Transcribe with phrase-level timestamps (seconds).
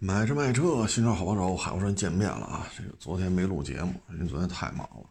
[0.00, 2.64] 买车卖车，新车好帮手，海沃山见面了啊！
[2.76, 5.10] 这个昨天没录节目，因为昨天太忙了。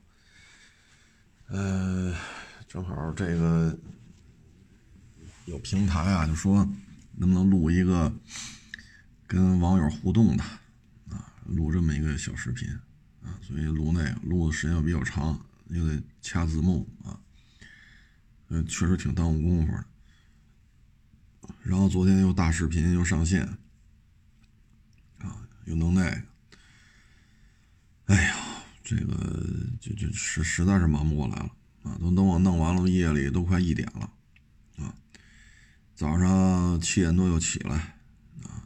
[1.48, 2.16] 呃，
[2.70, 3.78] 正好这个
[5.44, 6.66] 有平台啊，就说
[7.18, 8.10] 能不能录一个
[9.28, 10.44] 跟网友互动的
[11.10, 12.70] 啊，录这么一个小视频
[13.22, 17.20] 啊，所以录那个录的时间又比较长，又得掐字幕啊，
[18.48, 19.86] 呃，确实挺耽误功夫的。
[21.64, 23.46] 然后昨天又大视频又上线。
[25.68, 26.24] 又弄那个，
[28.06, 28.36] 哎呀，
[28.84, 31.52] 这个就就实实在是忙不过来了
[31.84, 31.98] 啊！
[32.00, 34.10] 都等我弄完了，夜里都快一点了
[34.78, 34.96] 啊！
[35.94, 38.00] 早上七点多又起来
[38.44, 38.64] 啊，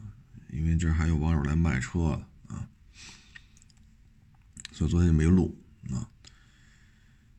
[0.50, 2.68] 因为这还有网友来卖车啊，
[4.70, 5.60] 所以昨天就没录
[5.90, 6.08] 啊。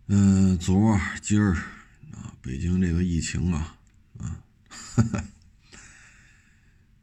[0.07, 1.55] 嗯，昨儿今儿
[2.12, 3.77] 啊，北京这个疫情啊
[4.18, 4.43] 啊，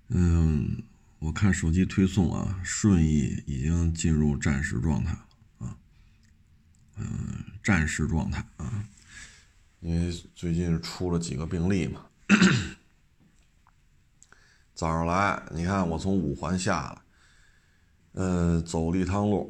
[0.09, 0.83] 嗯。
[1.21, 5.77] 我看手机推送啊，顺义已经进入战时状态了啊，
[6.97, 8.87] 嗯，战时状态啊，
[9.81, 12.07] 因为最近出了几个病例嘛。
[14.75, 17.03] 早上来，你看我从五环下来，
[18.13, 19.47] 呃，走立汤路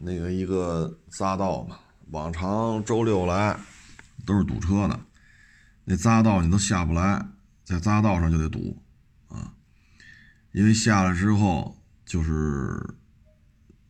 [0.00, 1.78] 那个一个匝道嘛，
[2.10, 3.56] 往常周六来
[4.26, 5.00] 都是堵车的，
[5.84, 7.24] 那匝道你都下不来，
[7.62, 8.76] 在匝道上就得堵。
[10.52, 12.94] 因为下来之后就是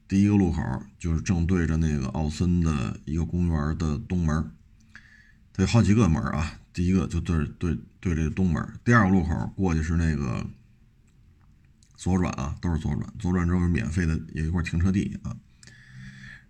[0.06, 0.62] 第一个路口，
[0.98, 4.52] 就是正对着那个奥森的一个公园的东门，
[5.52, 6.58] 它有好几个门啊。
[6.72, 10.46] 第一个就对对对这个东门，第二个路口过去是那个
[11.96, 13.12] 左转啊，都是左转。
[13.18, 15.36] 左转之后是免费的，有一块停车地啊。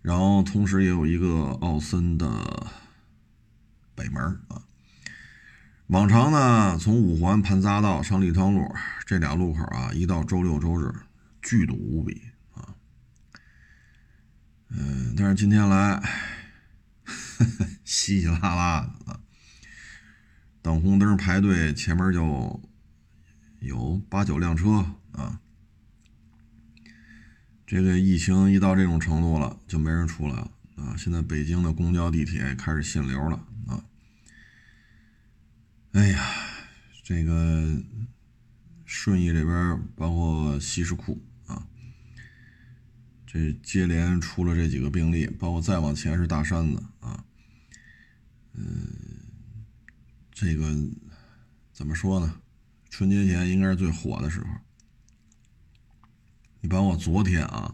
[0.01, 2.71] 然后同时也有一个奥森的
[3.95, 4.61] 北门啊。
[5.93, 8.67] 往常呢，从五环盘匝道上立汤路
[9.05, 10.91] 这俩路口啊，一到周六周日
[11.39, 12.19] 巨堵无比
[12.55, 12.73] 啊。
[14.69, 16.01] 嗯，但是今天来
[17.85, 19.19] 稀稀拉拉的啊，
[20.63, 22.59] 等红灯排队，前面就
[23.59, 25.39] 有八九辆车啊。
[27.67, 30.97] 这个疫情一到这种程度了，就没人出来了啊。
[30.97, 33.39] 现在北京的公交、地铁开始限流了。
[35.93, 36.27] 哎呀，
[37.03, 37.83] 这个
[38.83, 41.67] 顺义这边包括西什库啊，
[43.27, 47.23] 这接连出了这几个病例，包括再往前是大山子啊，
[48.53, 48.87] 嗯，
[50.31, 50.75] 这个
[51.71, 52.41] 怎么说呢？
[52.89, 54.47] 春节前应该是最火的时候。
[56.61, 57.71] 你包括昨天啊，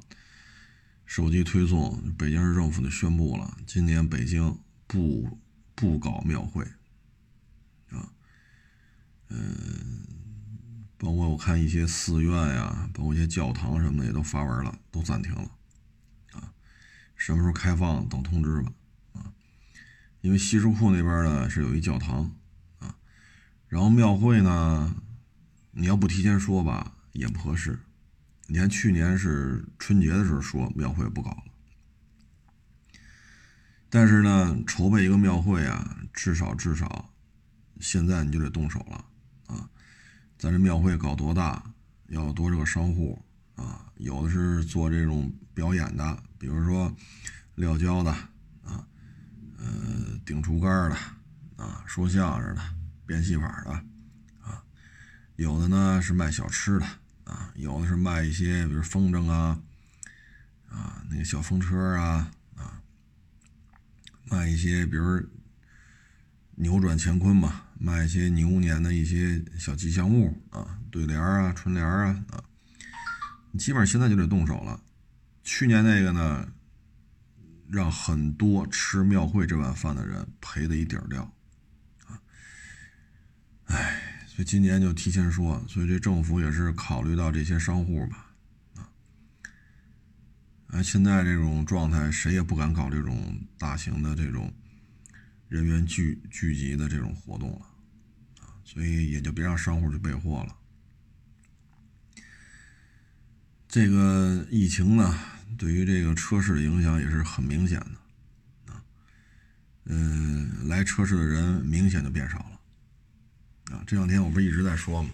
[1.06, 5.40] 手机推送，北京市政府就宣布了，今年北京不
[5.74, 6.68] 不搞庙会。
[9.30, 10.06] 嗯，
[10.98, 15.52] 包括我看一些寺院呀，包括一些教堂什么的也都发文了，都暂停了，
[16.34, 16.52] 啊，
[17.16, 18.72] 什么时候开放等通知吧，
[19.14, 19.32] 啊，
[20.22, 22.36] 因为西什库那边呢是有一教堂，
[22.80, 22.96] 啊，
[23.68, 24.96] 然后庙会呢，
[25.72, 27.80] 你要不提前说吧也不合适，
[28.48, 31.44] 你看去年是春节的时候说庙会不搞了，
[33.92, 37.14] 但是呢筹备一个庙会啊，至少至少
[37.80, 39.06] 现在你就得动手了。
[40.40, 41.62] 咱这庙会搞多大，
[42.08, 43.22] 要多少个商户
[43.58, 43.92] 啊？
[43.98, 46.96] 有的是做这种表演的，比如说
[47.56, 48.10] 撂跤的
[48.64, 48.88] 啊，
[49.58, 50.96] 呃，顶竹竿的
[51.58, 52.62] 啊，说相声的，
[53.06, 53.72] 变戏法的
[54.42, 54.64] 啊，
[55.36, 56.86] 有的呢是卖小吃的
[57.26, 59.62] 啊，有的是卖一些比如风筝啊，
[60.70, 62.82] 啊，那个小风车啊啊，
[64.24, 65.22] 卖一些比如。
[66.62, 72.44] 扭转乾坤嘛，卖一些牛年的一些小吉祥物啊，对联啊、春联啊啊，
[73.52, 74.78] 你基本上现在就得动手了。
[75.42, 76.46] 去年那个呢，
[77.70, 81.24] 让很多吃庙会这碗饭的人赔的一底儿掉
[82.08, 82.20] 啊。
[83.68, 88.34] 哎，所以今年就提前说，所以这政府也是考虑到这些商户吧
[88.76, 88.90] 啊。
[90.72, 94.54] 哎，现在这种状态，谁也不敢搞这种大型的这种。
[95.50, 97.66] 人员聚聚集的这种活动了，
[98.42, 100.56] 啊，所以也就别让商户去备货了。
[103.68, 105.20] 这个疫情呢，
[105.58, 108.84] 对于这个车市的影响也是很明显的，啊，
[109.86, 115.10] 嗯，来车市的人明显就变少了，啊，这两天我不是一直在说吗？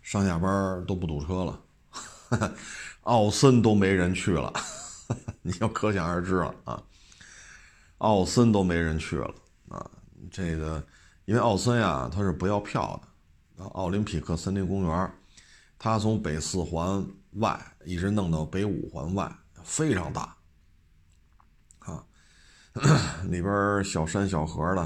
[0.00, 2.56] 上下班都不堵车了，
[3.02, 4.52] 奥森都没人去了，
[5.42, 6.82] 你就可想而知了啊，
[7.98, 9.34] 奥森都没人去了。
[9.72, 9.90] 啊，
[10.30, 10.86] 这个
[11.24, 13.64] 因为奥森呀，它是不要票的。
[13.74, 15.12] 奥林匹克森林公园，
[15.78, 19.32] 它从北四环外，一直弄到北五环外，
[19.62, 20.36] 非常大，
[21.78, 22.04] 啊，
[23.30, 24.82] 里边小山小河的，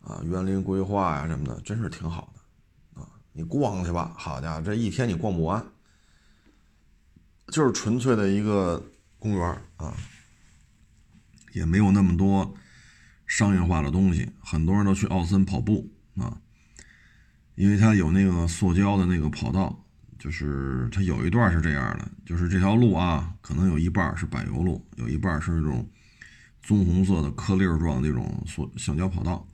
[0.00, 5.62] 啊，园林规划呀什么的，真是挺好的，啊，你逛去吧，好家伙，这一天你逛不完，
[7.48, 8.82] 就是纯粹的一个
[9.18, 9.94] 公园啊，
[11.52, 12.54] 也没有那么多
[13.26, 16.40] 商业化的东西，很多人都去奥森跑步啊。
[17.54, 19.82] 因为它有那个塑胶的那个跑道，
[20.18, 25.88] 就是它有一段是这样的，就是这条路啊，可能有一半是柏油路，有一半是那种
[26.62, 29.48] 棕红色的颗粒状那种塑橡胶跑道，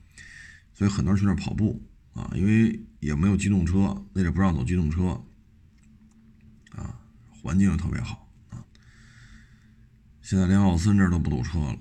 [0.73, 1.81] 所以很多人去那跑步
[2.13, 5.23] 啊，因为也没有机动车，那里不让走机动车，
[6.75, 6.99] 啊，
[7.41, 8.59] 环境特别好啊，
[10.21, 11.77] 现在连奥森这都不堵车了，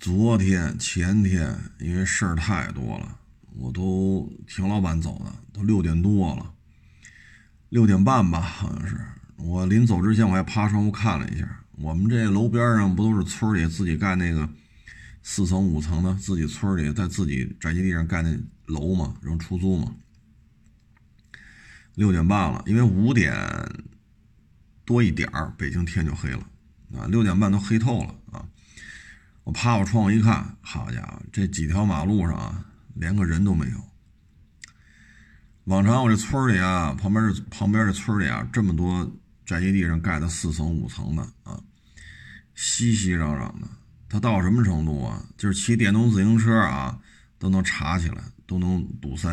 [0.00, 3.16] 昨天前天因为事儿太多了。
[3.60, 6.54] 我都挺老板走的，都六点多了，
[7.70, 8.96] 六点半吧，好像是。
[9.36, 14.48] 我临走之前，我还趴窗户看了一下，我们这楼边上不都是村里自己盖那个
[15.24, 19.92] 四层五层的，自己村里在自己宅基地上盖那楼嘛，然后出租嘛。
[21.96, 23.34] 六点半了，因为五点
[24.84, 26.46] 多一点儿，北京天就黑了
[26.96, 28.46] 啊，六点半都黑透了啊。
[29.48, 32.66] 我趴我窗户一看，好家伙，这几条马路上啊。
[32.96, 33.82] 连个人都没有。
[35.64, 39.10] 往常我这村里啊，旁边这旁边这村里啊，这么多
[39.46, 41.58] 宅基地上盖的四层五层的啊，
[42.54, 43.66] 熙熙攘攘的。
[44.06, 45.24] 它到什么程度啊？
[45.38, 47.00] 就是骑电动自行车啊，
[47.38, 49.30] 都能查起来，都能堵塞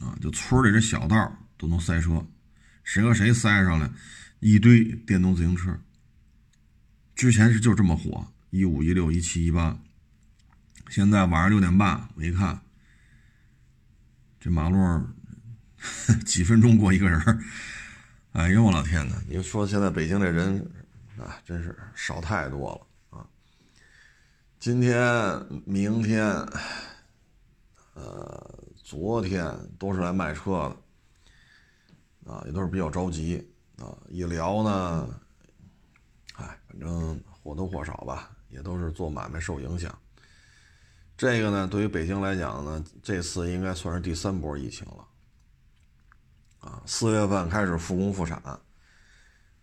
[0.00, 0.18] 啊。
[0.20, 2.26] 就村里这小道都能塞车，
[2.82, 3.88] 谁和谁塞上来，
[4.40, 5.78] 一堆电动自行车。
[7.14, 9.78] 之前是就这么火，一五一六一七一八。
[10.88, 12.60] 现在晚上六点半，我一看。
[14.40, 14.78] 这马路
[16.24, 17.44] 几分钟过一个人
[18.32, 19.16] 哎呦我老天哪！
[19.28, 20.58] 你说现在北京这人
[21.18, 22.70] 啊，真是少太多
[23.10, 23.26] 了啊！
[24.60, 24.94] 今天、
[25.64, 26.24] 明天，
[27.94, 30.72] 呃，昨天都是来卖车
[32.24, 33.44] 的啊，也都是比较着急
[33.78, 33.90] 啊。
[34.08, 35.20] 一聊呢，
[36.34, 39.96] 哎，反正或多或少吧，也都是做买卖受影响。
[41.16, 45.04] 这个呢，对于北京来讲呢，这次应该算是第三波疫情了，
[46.60, 48.40] 啊，四月份开始复工复产，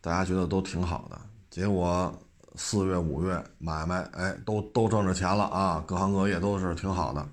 [0.01, 1.17] 大家觉得都挺好的，
[1.49, 2.13] 结果
[2.55, 7.25] 四月、五月买卖，哎，都都挣着钱了啊，各行各业都是挺好的，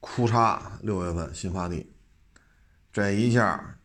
[0.00, 1.88] 哭嚓，六月份新发地，
[2.92, 3.78] 这一下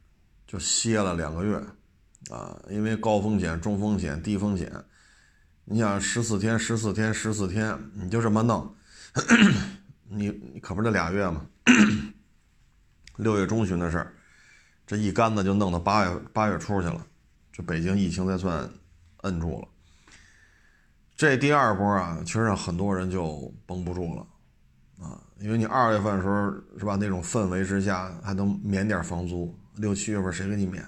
[0.47, 1.55] 就歇了两个月，
[2.31, 4.73] 啊，因为高风险、中风险、低风险，
[5.71, 8.75] 你想十四天、十四天、十四天，你就这么弄。
[10.09, 11.45] 你你可不是这俩月吗？
[13.15, 14.13] 六月中旬的事儿，
[14.85, 17.07] 这一竿子就弄到八月八月初去了，
[17.53, 18.69] 这北京疫情才算
[19.21, 19.67] 摁住了。
[21.15, 24.27] 这第二波啊，其实让很多人就绷不住了
[24.99, 30.85] 啊，因为你二月份的时候是吧，那种氛围之下还能免点房租，六七月份谁给你免？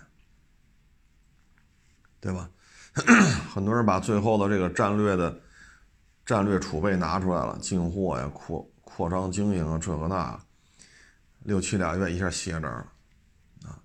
[2.20, 2.50] 对吧？
[3.54, 5.40] 很多人把最后的这个战略的。
[6.26, 10.40] 战略储备拿出来了，进货呀，扩扩张经营啊，这个那，
[11.40, 13.76] 六七俩月一下歇这儿了，啊，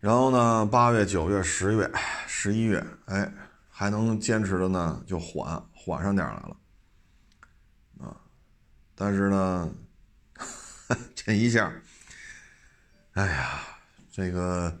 [0.00, 1.92] 然后呢，八月、九月、十月、
[2.26, 3.30] 十一月，哎，
[3.68, 6.56] 还能坚持的呢，就缓缓上点来了，
[8.00, 8.16] 啊，
[8.94, 9.70] 但是呢，
[11.14, 11.70] 这一下，
[13.12, 13.60] 哎呀，
[14.10, 14.74] 这个，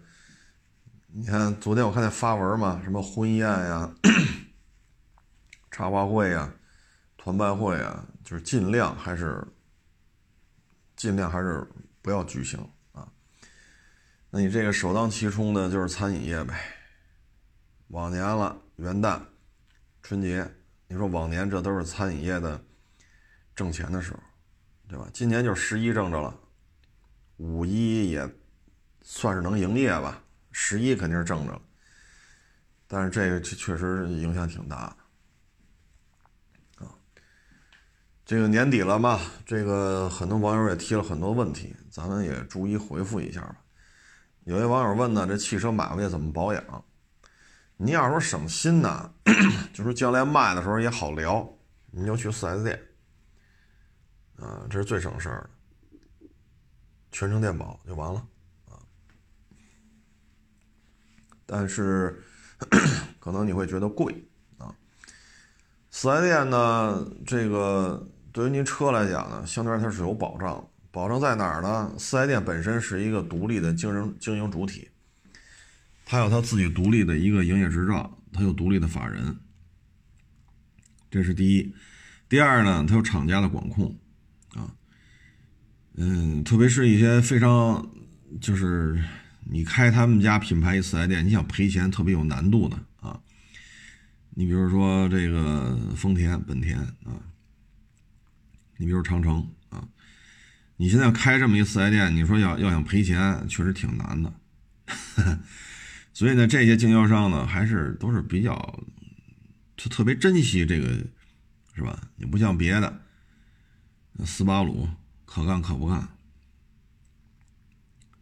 [1.18, 3.90] 你看昨天我看见发文嘛，什么婚宴呀。
[5.70, 6.52] 茶话会呀，
[7.16, 9.42] 团拜会呀，就是尽量还是
[10.94, 11.66] 尽量还是
[12.02, 12.60] 不要举行
[12.92, 13.08] 啊。
[14.28, 16.54] 那你这个首当其冲的就是餐饮业呗。
[17.88, 19.18] 往年了元旦、
[20.02, 20.46] 春节，
[20.86, 22.62] 你说往年这都是餐饮业的
[23.54, 24.20] 挣钱的时候，
[24.86, 25.08] 对吧？
[25.14, 26.38] 今年就十一挣着了，
[27.38, 28.28] 五一也
[29.00, 30.22] 算是能营业吧，
[30.58, 31.60] 十一肯定是挣着了，
[32.88, 34.96] 但是这个确确实影响挺大的。
[38.24, 43.56] 这个年底了嘛，这个很多网友也提了很多问题，咱们也逐一回复一下吧。
[44.44, 46.84] 有些网友问呢，这汽车买回去怎么保养？
[47.76, 49.12] 你要说省心呢，
[49.74, 51.46] 就是将来卖的时候也好聊，
[51.90, 52.82] 你就去 4S 店，
[54.38, 56.26] 啊，这是最省事儿的，
[57.12, 58.26] 全程电保就完了
[58.68, 58.80] 啊。
[61.46, 62.22] 但是
[63.18, 64.74] 可能你会觉得贵啊。
[65.92, 68.06] 4S 店呢，这个。
[68.32, 71.90] 对于您车来讲呢，相对来它是有保障，保障在哪儿呢？
[71.96, 74.90] 四 S 店本身是一个独立的经营经营主体，
[76.04, 79.34] 他有他自己独立的一个营业执照，他有独立的法人，
[81.10, 81.74] 这是第一。
[82.28, 83.98] 第二呢，他有厂家的管控，
[84.50, 84.68] 啊，
[85.94, 87.90] 嗯，特别是一些非常
[88.38, 89.02] 就是
[89.48, 93.20] 你开他们家品牌一四 S 店，你想赔钱特别有难度的啊。
[94.30, 97.16] 你比如说这个丰田、本田啊，
[98.76, 99.86] 你比如长城啊，
[100.76, 104.32] 你现在开这么一四 S 店，你说要要想赔钱，确实挺难的。
[106.12, 108.80] 所以呢，这些经销商呢，还是都是比较，
[109.76, 111.06] 就特别珍惜这个。
[111.78, 112.08] 是吧？
[112.16, 113.02] 也不像别的，
[114.24, 114.88] 斯巴鲁
[115.26, 116.08] 可干可不干，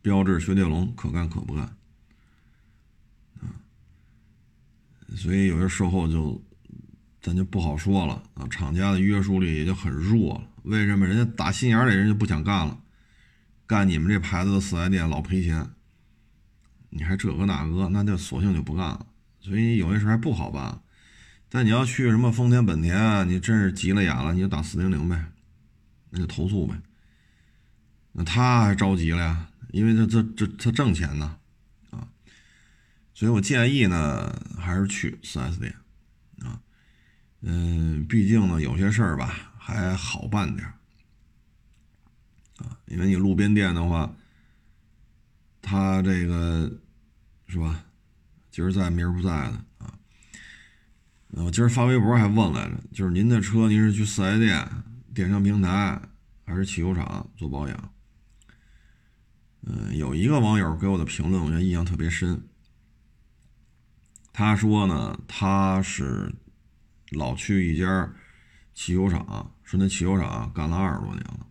[0.05, 1.65] 标致、雪铁龙可干可不干，
[3.41, 3.49] 啊，
[5.17, 6.39] 所以有些售后就
[7.23, 8.47] 咱就不好说了啊。
[8.49, 10.47] 厂家的约束力也就很弱了。
[10.65, 11.07] 为什么？
[11.07, 12.79] 人家打心眼里人就不想干了，
[13.67, 15.67] 干你们这牌子的四 S 店老赔钱，
[16.91, 19.07] 你还这个那个，那就索性就不干了。
[19.41, 20.83] 所以有些事还不好办。
[21.49, 23.27] 但你要去什么丰田、本田？
[23.27, 25.25] 你真是急了眼了，你就打四零零呗，
[26.11, 26.75] 那就投诉呗。
[28.13, 31.37] 那他还着急了呀，因为他这这他挣钱呢，
[31.91, 32.07] 啊，
[33.13, 35.75] 所以我建议呢，还是去四 S 店，
[36.39, 36.63] 啊，
[37.41, 40.65] 嗯，毕竟呢，有些事儿吧还好办点
[42.59, 44.15] 啊，因为你路边店的话，
[45.61, 46.73] 他这个
[47.49, 47.85] 是吧，
[48.53, 49.93] 今儿在明儿不在的啊。
[51.31, 54.69] 我今儿发微博还问来着，就是您的车，您是去四 S 店、
[55.13, 56.01] 电商平台
[56.47, 57.94] 还是汽修厂做保养？
[59.67, 62.43] 嗯，有一个网友给我的评论，我觉得印象特别深。
[64.33, 66.35] 他说呢，他是
[67.13, 68.13] 老去一家
[68.75, 71.47] 汽修厂，说那汽修厂干了二十多年了。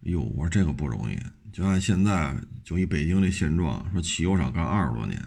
[0.00, 1.18] 哟，我说这个不容易，
[1.52, 5.22] 就按现在就以北京的现状，说汽修厂干二十多年，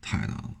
[0.00, 0.54] 太难了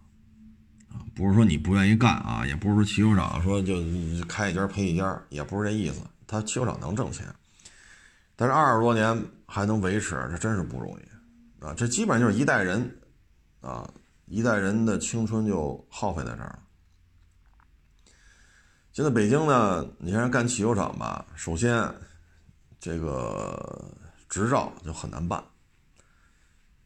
[0.88, 1.04] 啊。
[1.14, 3.82] 不是说你不愿意干啊，也不是说汽修厂说就
[4.26, 6.00] 开一家赔一家，也不是这意思。
[6.26, 7.26] 他汽修厂能挣钱，
[8.34, 11.72] 但是二十多年还能维持，这真是不容易啊！
[11.74, 12.98] 这基本上就是一代人
[13.60, 13.88] 啊，
[14.26, 16.58] 一代人的青春就耗费在这儿了。
[18.92, 21.88] 现在北京呢，你像干汽修厂吧，首先
[22.78, 23.90] 这个
[24.28, 25.42] 执照就很难办，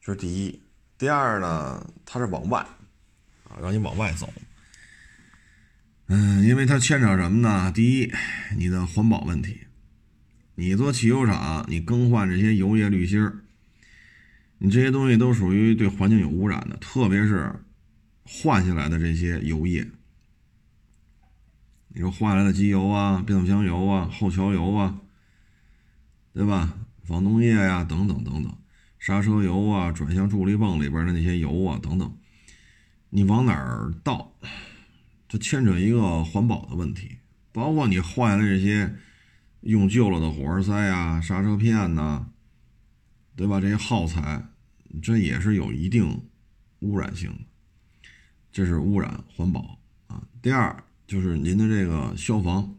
[0.00, 0.62] 这是第一。
[0.98, 2.64] 第二呢，它是往外。
[3.48, 4.32] 啊，让你往外走，
[6.06, 7.72] 嗯，因为它牵扯什么呢？
[7.74, 8.12] 第一，
[8.56, 9.66] 你的环保问题，
[10.60, 13.40] 你做汽油厂，你更换这些油液滤芯儿，
[14.58, 17.50] 你这些东西都属于对环境有污染的，特别是
[18.24, 19.90] 换下来的这些油液，
[21.88, 25.00] 你说换来的机油啊、变速箱油啊、后桥油啊，
[26.34, 26.76] 对吧？
[27.04, 28.54] 防冻液呀，等等等等，
[28.98, 32.14] 刹车油啊、转向助力泵里边的那些油啊，等等。
[33.08, 34.34] 你往哪儿倒，
[35.26, 37.16] 就牵扯一个环保的问题，
[37.50, 38.94] 包括你换来的这些
[39.60, 42.26] 用旧了的火花塞啊、刹车片呐，
[43.36, 43.60] 对吧？
[43.60, 44.48] 这些耗材，
[45.02, 46.22] 这也是有一定
[46.80, 48.08] 污染性的，
[48.50, 50.22] 这是污染环保啊。
[50.40, 52.74] 第二就是您的这个消防，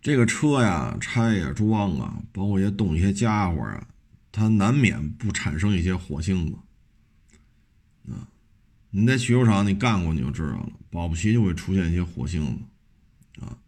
[0.00, 3.88] 这个车呀拆呀装啊，包括一些动一些家伙啊，
[4.30, 6.58] 它难免不产生一些火星子。
[8.12, 8.28] 啊，
[8.90, 13.58] 你在汽修厂你干过你就知道了，保不齐就会出现一些火星子，啊，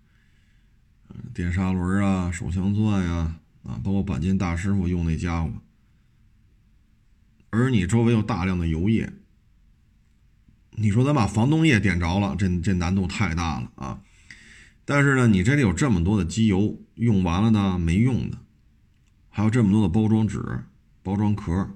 [1.35, 5.51] 电砂轮啊、手枪钻呀，啊，包括钣金大师傅用那家伙，
[7.51, 9.13] 而你周围有大量的油液，
[10.73, 14.01] 你说咱把防冻液点着了，这这难度太大了啊！
[14.85, 18.39] 但是呢，你这里有这么多的机油用完了呢没用的，
[19.29, 20.65] 还有这么多的包装纸、
[21.03, 21.71] 包装壳。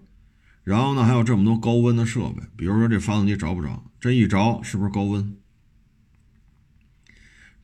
[0.63, 3.83] 然后呢，还有这么多高温的设备，比如说这发动机着不着？
[3.99, 5.37] 这一着是不是高温？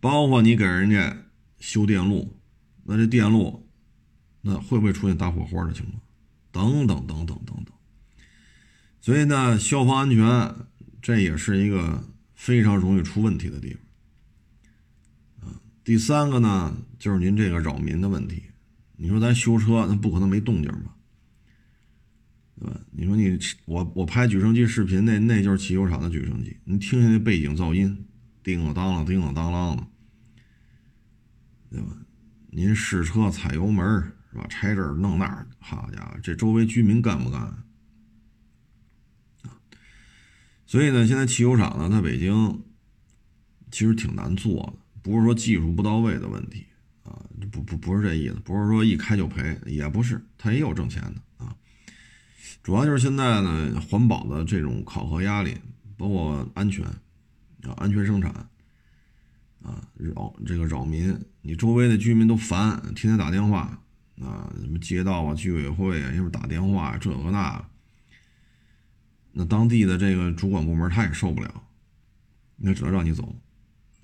[0.00, 1.16] 包括你给人家
[1.58, 2.38] 修电路，
[2.84, 3.68] 那这电路
[4.42, 6.00] 那会不会出现大火花的情况？
[6.52, 7.66] 等等等等等等。
[9.00, 10.54] 所以呢，消防安全
[11.02, 13.76] 这也是一个非常容易出问题的地
[15.40, 15.48] 方。
[15.48, 18.42] 啊，第三个呢，就是您这个扰民的问题。
[18.96, 20.96] 你说咱修车，那不可能没动静吧？
[22.58, 22.80] 对吧？
[22.90, 28.06] 你说你我我拍举升机视频，那那就是汽修厂的举升机，你听听那背景噪音，
[28.42, 29.86] 叮了当啷，叮了当啷的，
[31.76, 31.90] 对吧？
[32.50, 33.84] 您试车踩油门
[34.32, 34.46] 是吧？
[34.48, 37.62] 拆这儿弄那儿，好家伙，这周围居民干不干？
[40.64, 42.64] 所以呢，现在汽修厂呢，在北京
[43.70, 46.64] 其实挺难做的，不是说技术不到位的问题
[47.02, 51.54] 啊，不不不是这意思，不是说一开就赔，也不是，他也有挣钱的啊。
[52.62, 55.56] 主要就是现在呢，环保的这种考核压力，
[55.98, 58.32] 包括安全啊，安全生产
[59.66, 63.82] 啊，扰这个扰民，你周围的居民都烦，天天打电话
[64.20, 67.68] 啊，什么街道啊、居委会啊，要么打电话这个那，
[69.32, 71.64] 那当地的这个主管部门他也受不了，
[72.56, 73.34] 那只能让你走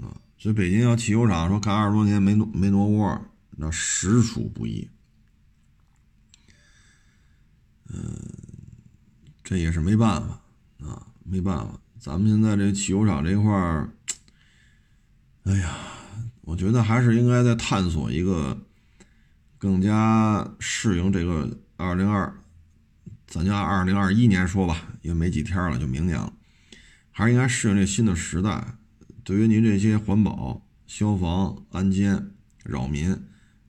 [0.01, 0.21] 啊。
[0.37, 4.89] 所以北京要汽修厂说干二十多年没挪没挪窝，那实属不易。
[7.95, 8.19] 嗯，
[9.45, 10.41] 这也是没办法
[10.85, 11.79] 啊，没办法。
[12.01, 13.89] 咱们现在这汽油厂这块儿，
[15.45, 15.77] 哎呀，
[16.43, 18.57] 我觉得还是应该再探索一个
[19.59, 22.33] 更加适应这个二零二，
[23.27, 26.33] 咱就按二零二一年说吧，因为没几天了，就明年了，
[27.11, 28.79] 还是应该适应这新的时代。
[29.25, 32.31] 对于您这些环保、消防、安监、
[32.65, 33.17] 扰民，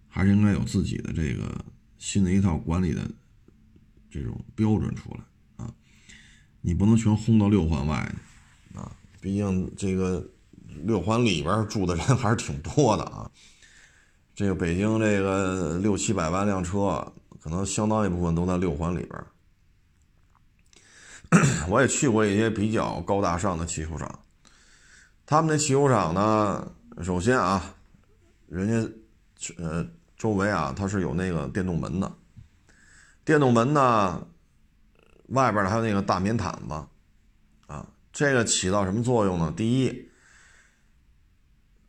[0.07, 1.65] 还是应该有自己的这个
[1.97, 3.09] 新的一套管理的。
[4.11, 5.73] 这种标准出来啊，
[6.61, 8.13] 你不能全轰到六环外
[8.75, 10.29] 啊，毕竟这个
[10.83, 13.29] 六环里边住的人还是挺多的啊。
[14.35, 19.23] 这个北京这个六七百万辆车，可能相当一部分都在六环里边。
[21.67, 24.19] 我也去过一些比较高大上的汽修厂，
[25.25, 27.75] 他们那汽修厂呢，首先啊，
[28.47, 28.91] 人家
[29.57, 32.11] 呃周围啊，它是有那个电动门的。
[33.25, 34.27] 电动门呢，
[35.29, 36.73] 外边还有那个大棉毯子，
[37.65, 39.51] 啊，这个起到什么作用呢？
[39.55, 40.09] 第一，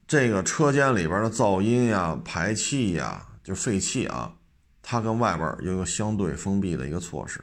[0.06, 4.34] 这个车间里边的噪音呀、排气呀，就废气啊，
[4.82, 7.40] 它跟外边有一个相对封闭的一个措施。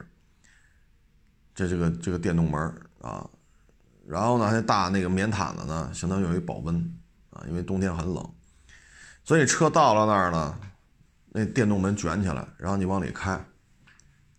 [1.54, 2.60] 这这个这个电动门
[3.00, 3.28] 啊，
[4.06, 6.76] 然后呢，那大那个棉毯子呢，相当于有一保温
[7.30, 8.34] 啊，因为冬天很冷，
[9.24, 10.58] 所以车到了那儿呢，
[11.30, 13.44] 那电动门卷起来，然后你往里开。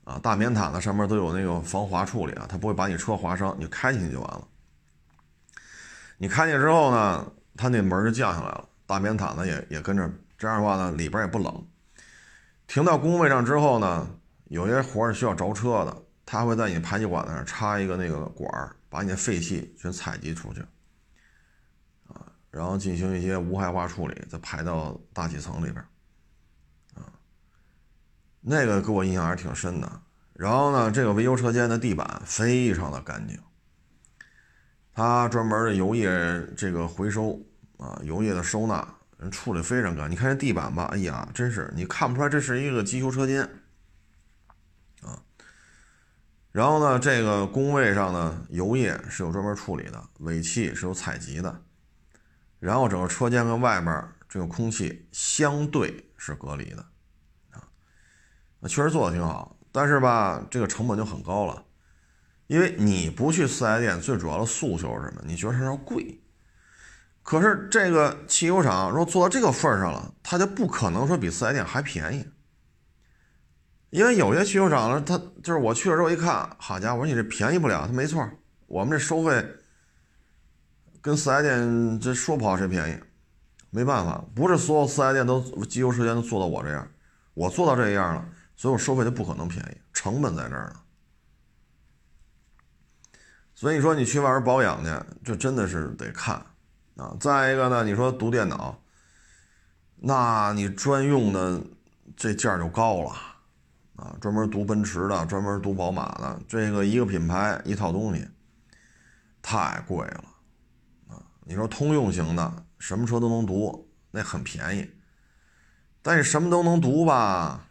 [0.06, 4.46] 啊，大棉毯子上面都有那个防滑处理啊，它不会把你车划伤，你开进去就完了。
[6.18, 11.68] 你开进去之后呢，它那门就降下来了，大棉毯子也也跟着，这样的话呢，里边也不冷。
[12.68, 14.08] 停到工位上之后呢，
[14.46, 20.62] 有些活是需要着车的，他会在你排气管子上插一个那个管儿，把你的废气全采集出去，
[22.08, 25.76] 啊，然后进行一些无害化处理，再排到大气层里边。
[26.96, 27.06] 啊
[28.46, 30.02] 那个给我印象还是挺深的。
[30.34, 33.40] 然后呢，这个维修车间的地板非常的干净，
[34.94, 36.08] 它专门的油液
[36.56, 37.40] 这个回收
[37.78, 38.88] 啊，油液的收纳
[39.32, 40.10] 处理非常干。
[40.10, 43.42] 你看这地板吧，哎呀，真是你看不出来这是一个机修车间
[45.02, 45.20] 啊。
[46.52, 51.62] 然后呢，这个工位上呢，油液是有专门处理的，尾气是有采集的。
[52.60, 56.86] 然后整个车间跟外面这个空气相对是隔离的
[57.52, 57.66] 啊。
[58.68, 61.66] 确实做的挺好，但是吧，这个成本就很高了，
[62.48, 65.22] 因为你不去四 S 店，最主要的诉求是什么？
[65.26, 66.20] 你觉得它要贵。
[67.24, 72.28] 可是这个汽油厂如果做到这个份上了，它就不可能说比四 S 店还便宜。
[73.92, 77.88] 因为有些汽油厂呢，它就是我去了之后一看，好家伙，我说你这便宜不了。
[77.88, 78.28] 它没错，
[78.68, 79.46] 我们这收费
[81.02, 83.00] 跟四 S 店这说不好谁便宜，
[83.70, 86.86] 没办法，不是所有四 S 店都机油车间都做到我这样，
[87.36, 88.26] 我做到这样了。
[88.56, 90.83] 所以我收费就不可能便宜，成本在这儿呢。
[93.64, 94.92] 所以说你去外边保养去，
[95.24, 96.36] 这真的是得看
[96.98, 97.16] 啊。
[97.18, 98.78] 再一个呢，你说读电脑，
[99.96, 101.62] 那你专用的
[102.14, 103.12] 这价就高了
[103.96, 104.18] 啊。
[104.20, 108.28] 专门读奔驰的，专门读宝马的，这个一个品牌一套东西，
[109.42, 110.26] 太贵了
[111.08, 111.24] 啊。
[111.46, 114.92] 你说通用型的，什么车都能读，那很便宜。
[116.02, 117.70] 但是什么都能读吧？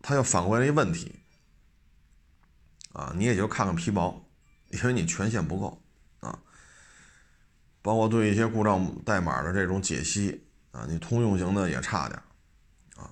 [0.00, 1.19] 它又反过来一问题，
[2.92, 4.24] 啊，你也就看看皮毛，
[4.70, 5.82] 因为你权限不够
[6.20, 6.38] 啊。
[7.82, 12.20] 包括对一些故障代码的这种解析啊，你通用型的也差点
[12.96, 13.08] 啊。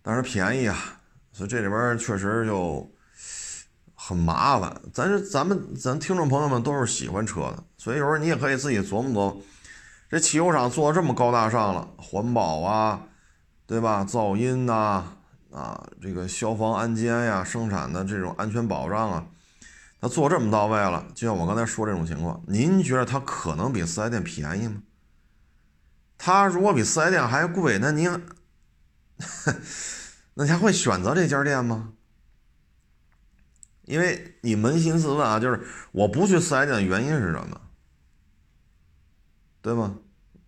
[0.00, 1.00] 但是便宜啊，
[1.32, 2.90] 所以这里边确实就
[3.94, 4.80] 很麻烦。
[4.92, 9.42] 咱是咱们咱听众朋友们都是喜欢车的，所以有时候你也可以自己琢磨琢磨，
[10.08, 13.02] 这汽油厂做的这么高大上了，环保啊，
[13.66, 14.04] 对吧？
[14.08, 15.17] 噪音呐。
[15.58, 19.26] 啊这个消防安监呀，生产的这种安全保障啊，
[20.00, 24.82] 他做这么到位了，就像我刚才说这种情况，您觉得他可能比四 S 店便宜吗？
[26.16, 28.10] 他如果比四 S 店还贵，那您，
[30.34, 31.92] 那还会选择这家店吗？
[33.82, 37.60] 因为你扪心自问啊，就是我不去四 S 店的原因是什么？
[39.60, 39.96] 对吗？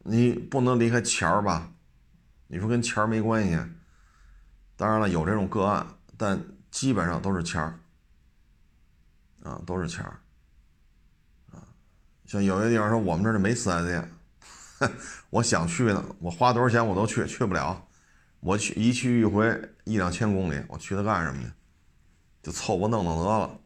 [0.05, 1.73] 你不能离开钱儿吧？
[2.49, 3.59] 你说跟钱儿没关系？
[4.81, 7.79] 当然了，有这种个案，但基本上都是签儿，
[9.43, 10.19] 啊，都是签儿，
[11.53, 11.61] 啊，
[12.25, 14.11] 像有些地方说我们这儿没四 S 店，
[15.29, 17.87] 我想去呢，我花多少钱我都去，去不了，
[18.40, 19.45] 我去一去一回
[19.85, 21.53] 一两千公里，我去它干什么呢？
[22.43, 23.61] 就凑合弄弄得了，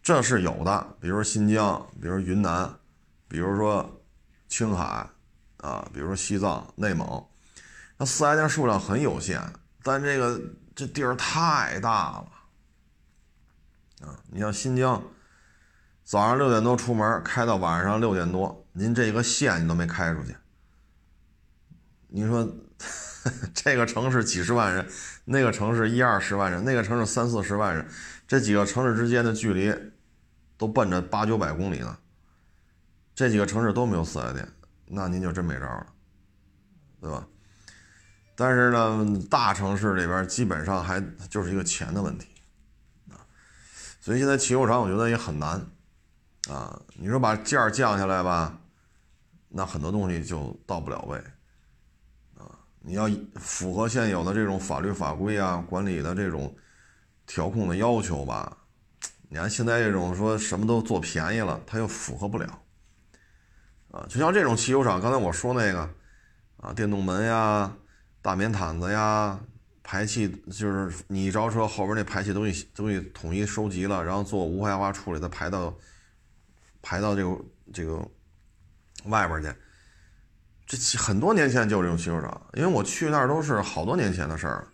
[0.00, 2.72] 这是有的，比如说新疆，比如云南，
[3.26, 4.00] 比如说
[4.46, 5.04] 青海，
[5.56, 7.26] 啊，比如说西藏、内蒙，
[7.96, 9.42] 那四 S 店数量很有限，
[9.88, 10.38] 但这个
[10.76, 12.28] 这地儿太大了，
[14.06, 15.02] 啊，你像新疆，
[16.04, 20.36] 早上六点多出门，开到晚上六点多，您这个县你都没开出去，
[22.08, 22.46] 你说
[23.54, 24.86] 这个城市几十万人？
[25.24, 27.88] 那个城市一二十万人，那个城市三四十万人，
[28.26, 29.74] 这几个城市之间的距离
[30.58, 31.96] 都奔着八九百公里呢。
[33.14, 34.46] 这几个城市都没有四 S 店，
[34.84, 35.86] 那您就真没招了，
[37.00, 37.26] 对吧？
[38.40, 42.28] 但是呢，大城市里边基本上还就是一个钱的问题
[43.10, 43.18] 啊。
[44.00, 45.60] 所以现在汽修厂我觉得也很难
[46.48, 46.80] 啊。
[46.94, 48.56] 你说把价降下来吧，
[49.48, 51.18] 那很多东西就到不了位
[52.36, 52.46] 啊。
[52.78, 56.54] 你要符合现有的这种法律法规啊，管理的这种
[57.26, 58.56] 调控的要求吧？
[59.28, 62.62] 你看现在这种说什么都做便宜了，它又符合不了
[63.90, 64.06] 啊。
[64.08, 65.90] 就像这种汽修厂，刚才我说那个
[66.58, 67.74] 啊，电动门呀、
[68.20, 69.38] 大棉毯子呀、
[69.82, 75.74] 排气，就是你一着车后边那排气东西东西统一收集了，然后做无害化处理，再排到
[76.82, 78.06] 排到这个这个
[79.04, 79.54] 外边去。
[80.66, 84.68] 这很多年前就有这种洗手厂，因为我去那儿都是好多年前的事儿。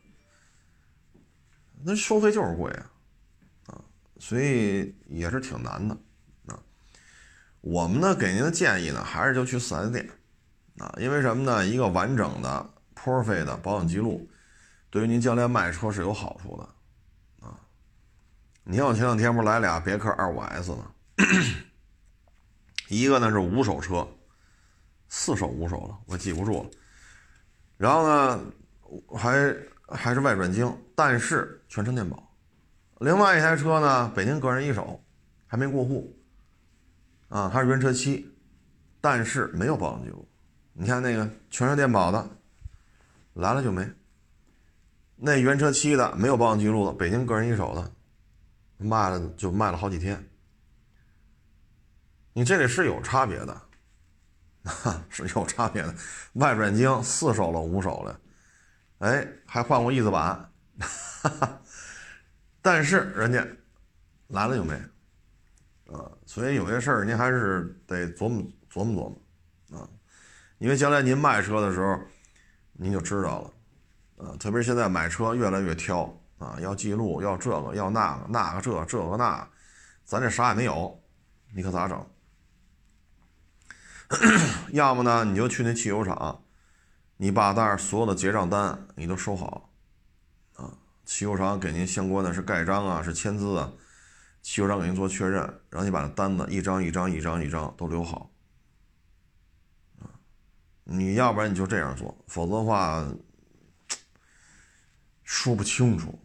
[1.84, 2.90] 那收费就是贵啊，
[3.66, 3.80] 啊，
[4.18, 5.96] 所以也是挺难的
[6.46, 6.58] 啊。
[7.60, 10.08] 我们呢给您的建议呢，还是就去四 S 店
[10.78, 11.64] 啊，因为什么呢？
[11.64, 12.73] 一个完整的、
[13.04, 14.26] 破费的保养记录，
[14.88, 17.60] 对于您将来卖车是有好处的啊。
[18.62, 20.90] 你看我前两天不是来俩别克二五 S 吗？
[22.88, 24.08] 一个呢是五手车。
[25.10, 26.70] 四手五手了，我记不住了。
[27.76, 28.44] 然后呢，
[29.16, 29.54] 还
[29.86, 32.34] 还是外转精，但是全程电保。
[33.00, 35.00] 另外一台车呢，北京个人一手，
[35.46, 36.18] 还没过户，
[37.28, 38.34] 啊，还是原车漆，
[39.00, 40.26] 但是没有保养记录。
[40.72, 42.28] 你看那个全程电保的，
[43.34, 43.88] 来了就没。
[45.16, 47.92] 那原车漆的没有保养记录的，北京个人一手的，
[48.78, 50.28] 卖了就卖了好几天。
[52.32, 53.60] 你这里是有差别的。
[55.10, 55.94] 是有差别的，
[56.32, 58.18] 外转精四手了五手了，
[59.00, 60.50] 哎，还换过翼子板，
[62.62, 63.46] 但是人家
[64.28, 64.72] 来了就没，
[65.92, 68.42] 啊，所以有些事儿您还是得琢磨
[68.72, 69.14] 琢磨
[69.70, 69.86] 琢磨啊，
[70.56, 72.00] 因为将来您卖车的时候
[72.74, 79.48] 您就知道了，啊，特别现在买车越来越挑啊，要记录，要这个，要那个，那个这这个那，
[80.04, 81.00] 咱这啥也没有，
[81.54, 82.06] 你可咋整？
[84.72, 86.42] 要么呢，你就去那汽油厂，
[87.16, 89.70] 你把那儿所有的结账单你都收好，
[90.56, 90.72] 啊，
[91.04, 93.72] 汽油厂给您相关的是盖章啊，是签字啊，
[94.42, 98.30] 汽油厂给您做确认，然后你把单子一张一张一张一张都留好，
[100.84, 103.06] 你要不然你就这样做，否则的话
[105.22, 106.18] 说不清楚，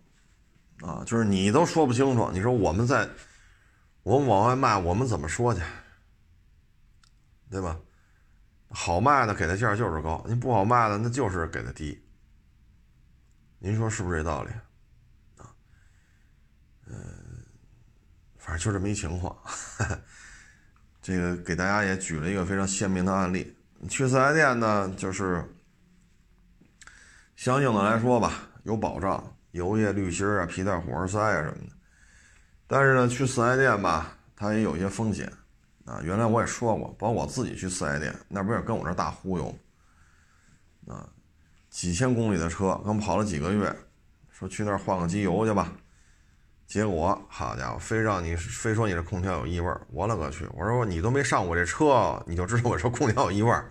[0.82, 3.10] 啊，就是你都说不清楚，你说我们在
[4.04, 5.62] 我们往外卖，我们怎么说去？
[7.50, 7.80] 对吧？
[8.69, 12.00] 好卖的给的价就是高，你不好卖的那就是给的低。
[13.58, 14.52] 您说是不是这道理？
[15.38, 15.56] 啊，
[16.86, 17.45] 嗯，
[18.38, 19.36] 反正就这么一情况。
[21.02, 23.56] 这个给大家也举了一个非常鲜明的案例。
[23.87, 25.43] 去四 S 店呢，就是
[27.35, 31.73] 相应的来说吧，有保障，油液滤芯啊、皮带、火花塞啊什么的。
[32.67, 35.31] 但是呢，去四 S 店吧，它也有一些风险。
[35.85, 39.55] 啊，原来我也说过，包括我自己去四 S 店，那不也跟我这大忽悠
[40.85, 41.09] 啊？
[41.71, 43.75] 几千公里的车，刚跑了几个月，
[44.29, 45.71] 说去那儿换个机油去吧，
[46.69, 50.47] 结果好家伙，非让你非说你这空调有异味儿我勒个去！
[50.53, 53.67] 我说你都没上我这车，你就知道我说空调有异味儿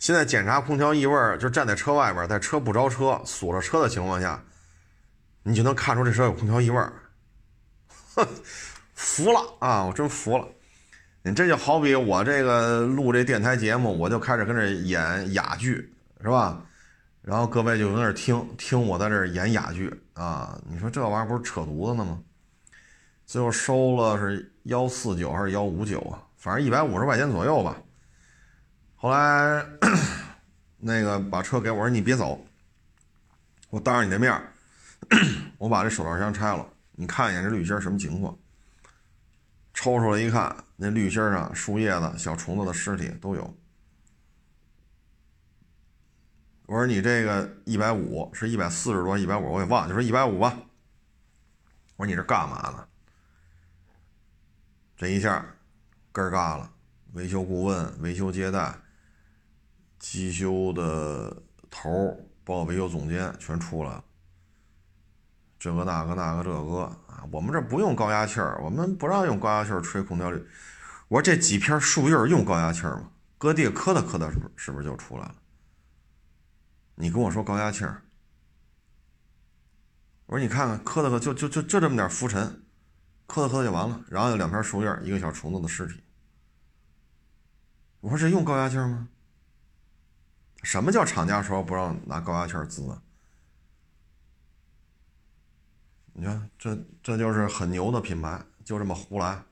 [0.00, 4.42] 现在检查空调异味儿就站在车外边，在车不着车、锁着车的情况下，
[5.44, 6.76] 你就能看出这车有空调异味
[8.16, 8.26] 哼，
[8.96, 9.84] 服了啊！
[9.84, 10.48] 我真服了。
[11.22, 15.76] 你这就好比我这个录这电台节目，我就开始跟这演哑剧，
[16.20, 16.60] 是吧？
[17.26, 20.56] 然后各位就在那儿听听我在这儿演哑剧啊！
[20.64, 22.22] 你说这玩意儿不是扯犊子呢吗？
[23.26, 26.22] 最后收了是幺四九还是幺五九啊？
[26.36, 27.76] 反正一百五十块钱左右吧。
[28.94, 29.66] 后来
[30.78, 32.46] 那个把车给我说你别走，
[33.70, 34.40] 我当着你的面
[35.58, 38.38] 我把这手套箱拆了，你看一眼这滤芯什么情况？
[39.74, 43.52] 抽出来一看，那滤芯上树叶子、小虫子的尸体都有。
[46.66, 50.56] 我说你这个一百五是一百四十多，一百五我也忘了，就说一百五吧。
[51.96, 52.86] 我说你这干嘛呢？
[54.96, 55.44] 这一下
[56.10, 56.68] 根儿嘎了，
[57.12, 58.74] 维修顾问、维修接待、
[59.98, 61.36] 机修的
[61.70, 61.90] 头，
[62.42, 64.04] 包括维修总监全出来了。
[65.58, 70.28] 这个那个那个这个啊，我们这不用高压气儿，我们不让用高压气儿吹空调。
[71.08, 73.10] 我说这几片树叶用高压气儿吗？
[73.38, 75.34] 搁地磕哒磕哒，是不是是不是就出来了？
[76.96, 78.02] 你跟我说高压气儿，
[80.26, 82.64] 我说你看看磕哒磕，就就就就这么点浮尘，
[83.26, 84.04] 磕哒磕哒就完了。
[84.08, 86.02] 然后有两片树叶，一个小虫子的尸体。
[88.00, 89.08] 我说这用高压气吗？
[90.62, 92.82] 什么叫厂家说不让拿高压气儿滋？
[96.14, 99.44] 你看，这这就是很牛的品牌，就这么胡来，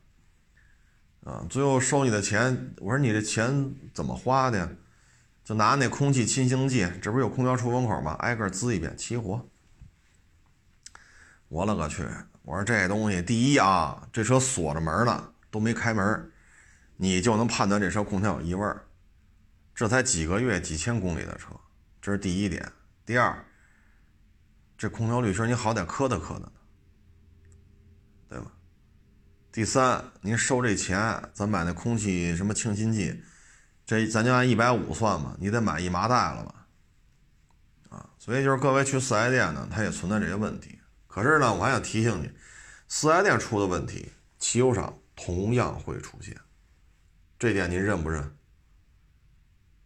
[1.24, 4.68] 啊，最后收你的钱，我说你这钱怎么花的呀？
[5.44, 8.14] 就拿那空气清新剂，这不是有空调出风口吗？
[8.20, 9.46] 挨个滋一遍，齐活。
[11.48, 12.02] 我勒个去！
[12.42, 16.32] 我说这东西，第一啊，这车锁着门呢，都没开门，
[16.96, 18.66] 你就能判断这车空调有异味
[19.74, 21.48] 这才几个月、几千公里的车，
[22.00, 22.72] 这是第一点。
[23.04, 23.44] 第二。
[24.76, 26.52] 这空调滤芯你好歹磕哒磕哒呢，
[28.28, 28.50] 对吧？
[29.52, 33.22] 第三，您收这钱，咱买那空气什么清新剂，
[33.86, 36.54] 这咱就按一百五算嘛，你得买一麻袋了吧？
[37.90, 40.78] 啊，所以就是各位去四 S 店呢，它也存在这些问题。
[41.06, 42.30] 可是呢，我还想提醒你，
[42.88, 46.34] 四 S 店出的问题，汽修厂同样会出现，
[47.38, 48.34] 这点您认不认？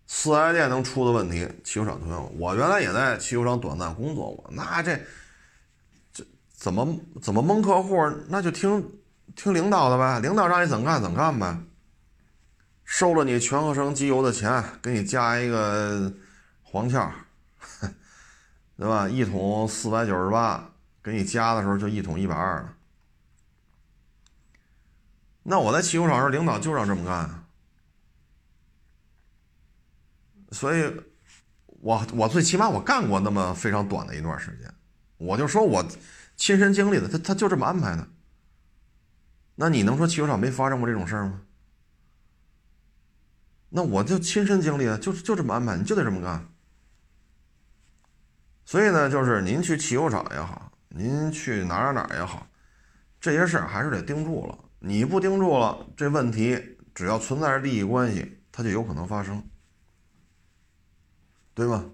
[0.07, 2.39] 四 S 店能出的问题，汽修厂同样。
[2.39, 4.99] 我原来也在汽修厂短暂工作过，那这
[6.13, 8.09] 这怎么怎么蒙客户？
[8.29, 8.91] 那就听
[9.37, 11.59] 听领导的呗，领导让你怎么干怎么干呗。
[12.91, 16.11] 收了你全合成机油的钱，给你加一个
[16.63, 17.07] 黄壳，
[18.79, 19.07] 对吧？
[19.07, 20.71] 一桶四百九十八，
[21.03, 22.75] 给你加的时候就一桶一百二了。
[25.43, 27.45] 那我在汽修厂时，领导就让这么干。
[30.51, 30.91] 所以，
[31.67, 34.75] 我我最起码我干过那么非常短的一段时间，
[35.19, 35.87] 我就说我
[36.37, 38.09] 亲身经历的，他他就这么安排的。
[39.57, 41.43] 那你能说汽修厂没发生过这种事儿吗？
[43.71, 46.47] 那我就亲身经历了，就就这么安排，你就得这么干。
[48.65, 52.47] 所以呢，就是您去汽油厂也好，您去哪儿哪儿也好，
[53.21, 54.59] 这些事儿还是得盯住了。
[54.79, 59.43] 你不盯住了，这问题只要存在着利益关系，它就有可能发生。
[61.55, 61.87] 对吗？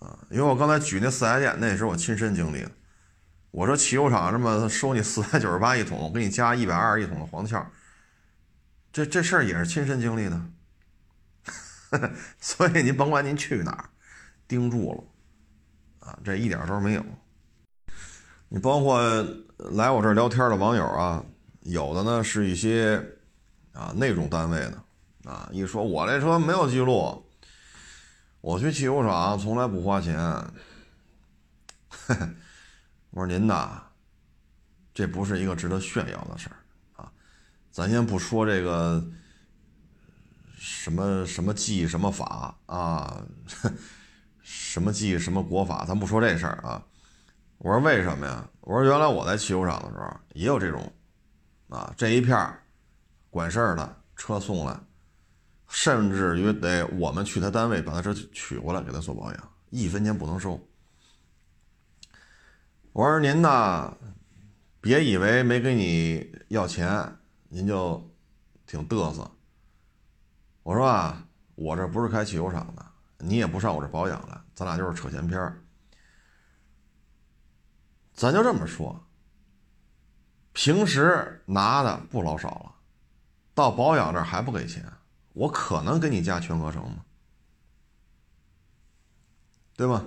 [0.00, 2.70] 啊，因为我刚才举那四 S 店，那也是我亲身经历的。
[3.50, 7.66] 我说汽油厂这么收你四百九十八一桶，我给你加一百二一桶的黄壳，
[8.92, 10.40] 这这事儿也是亲身经历的。
[12.40, 13.90] 所以您甭管您去哪儿，
[14.46, 17.04] 盯住了啊，这一点都没有。
[18.48, 19.00] 你包括
[19.72, 21.24] 来我这儿聊天的网友啊，
[21.60, 22.96] 有的呢是一些
[23.72, 24.82] 啊那种单位的
[25.30, 27.24] 啊，一说我这车没有记录。
[28.40, 30.16] 我去汽修厂从来不花钱，
[33.10, 33.82] 我说您呐，
[34.94, 36.56] 这不是一个值得炫耀的事儿
[37.02, 37.10] 啊。
[37.70, 39.04] 咱先不说这个
[40.70, 43.24] 什么什么记什么法啊，
[44.42, 46.84] 什么记 什么国法，咱不说这事儿啊。
[47.56, 48.46] 我说为什么呀？
[48.60, 50.92] 我说原来我在汽修厂的时候也有这种
[51.70, 52.62] 啊，这一片儿
[53.30, 54.78] 管事儿的车送来。
[55.68, 60.60] 甚至于得我们去他单位把他车取过来给他做保养，一分钱不能收。
[62.92, 63.94] 我说您呐，
[64.82, 67.16] 别以为没给你要钱，
[67.48, 68.06] 您就
[68.66, 69.30] 挺嘚瑟。
[70.68, 72.84] 我说啊，我这不是开汽油厂的，
[73.16, 75.64] 你也不上我这保养来，咱俩就是扯闲篇儿。
[78.12, 79.02] 咱就这么说，
[80.52, 82.74] 平时拿的不老少了，
[83.54, 84.84] 到保养这还不给钱。
[85.32, 87.02] 我可能给你加全合成吗？
[89.74, 90.04] 对吧？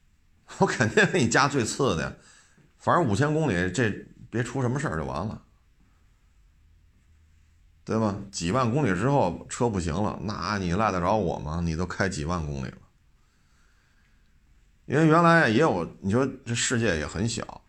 [0.56, 2.18] 我肯定给你加最次的，
[2.78, 3.90] 反正五千公里，这
[4.30, 5.42] 别出什么事儿就完了，
[7.88, 8.14] 对吧？
[8.30, 11.62] 几万公里之后车不行了，那你赖得着我吗？
[11.64, 12.76] 你都开几万公里了，
[14.84, 17.62] 因为原来也有，你说这世界也很小，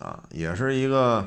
[0.00, 1.24] 啊，也是一个。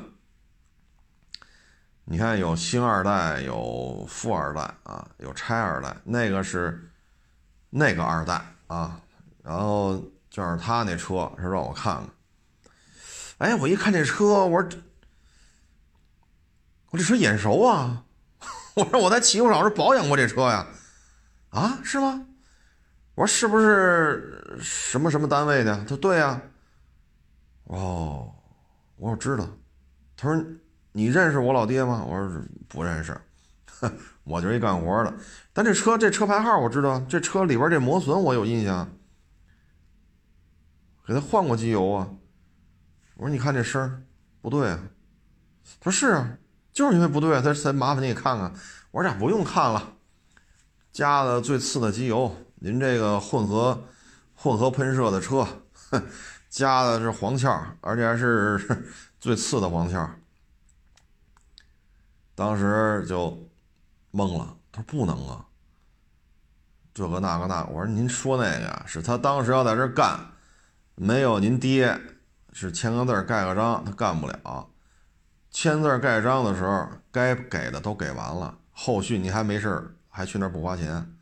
[2.04, 6.92] 你看，有星二代，有富二代啊，有拆二代，那个是
[7.70, 9.00] 那个二代啊。
[9.42, 9.96] 然后
[10.30, 12.04] 就是他那车，是让我看
[13.38, 14.70] 看，哎，我一看这车，我说
[16.90, 18.05] 我这车眼熟啊！
[18.78, 20.68] 我说我在汽修厂是保养过这车呀，
[21.50, 22.28] 啊，是吗？
[23.16, 25.78] 我说是不是什么什么单位的？
[25.80, 26.42] 他说对呀。
[27.64, 28.36] 哦，
[28.98, 29.48] 我说知道。
[30.18, 30.46] 他说
[30.92, 32.04] 你认识我老爹吗？
[32.06, 33.18] 我说不认识，
[34.26, 35.14] 我就是一干活的。
[35.54, 38.90] 但这车这车牌号我知道，这车里边这磨损我有印象，
[41.08, 42.10] 给他换过机油啊。
[43.16, 44.06] 我说你看这声
[44.42, 44.80] 不对啊。
[45.80, 46.38] 他说是啊，
[46.76, 48.54] 就是因为不对，他才麻烦你给看看。
[48.92, 49.94] 我说这不用看了，
[50.92, 52.36] 加的最次的机油。
[52.56, 53.86] 您这个混合
[54.36, 55.48] 混合喷射的车，
[56.50, 58.84] 加的是黄壳，而且还是
[59.22, 60.06] 最次的黄壳。
[62.36, 63.50] 当时就
[64.12, 65.46] 懵了，他说不能啊，
[66.94, 67.64] 这个那个那。
[67.68, 70.20] 我说您说那个是他当时要在这干，
[70.96, 71.98] 没有您爹
[72.52, 74.70] 是签个字盖个章，他干不了。
[75.56, 81.16] 签字盖章的时候，该给的都给完了，后续你还没事还去那儿不花钱。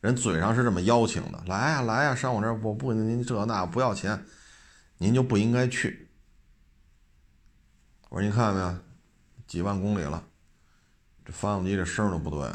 [0.00, 4.24] 人嘴上是这么邀请的，来呀来呀，上我这儿不不您这那不要钱，
[4.98, 6.08] 您就不应该去。
[8.10, 8.78] 我说你看见没有，
[9.48, 10.22] 几万公里了，
[11.24, 12.48] 这发动机这声都不对，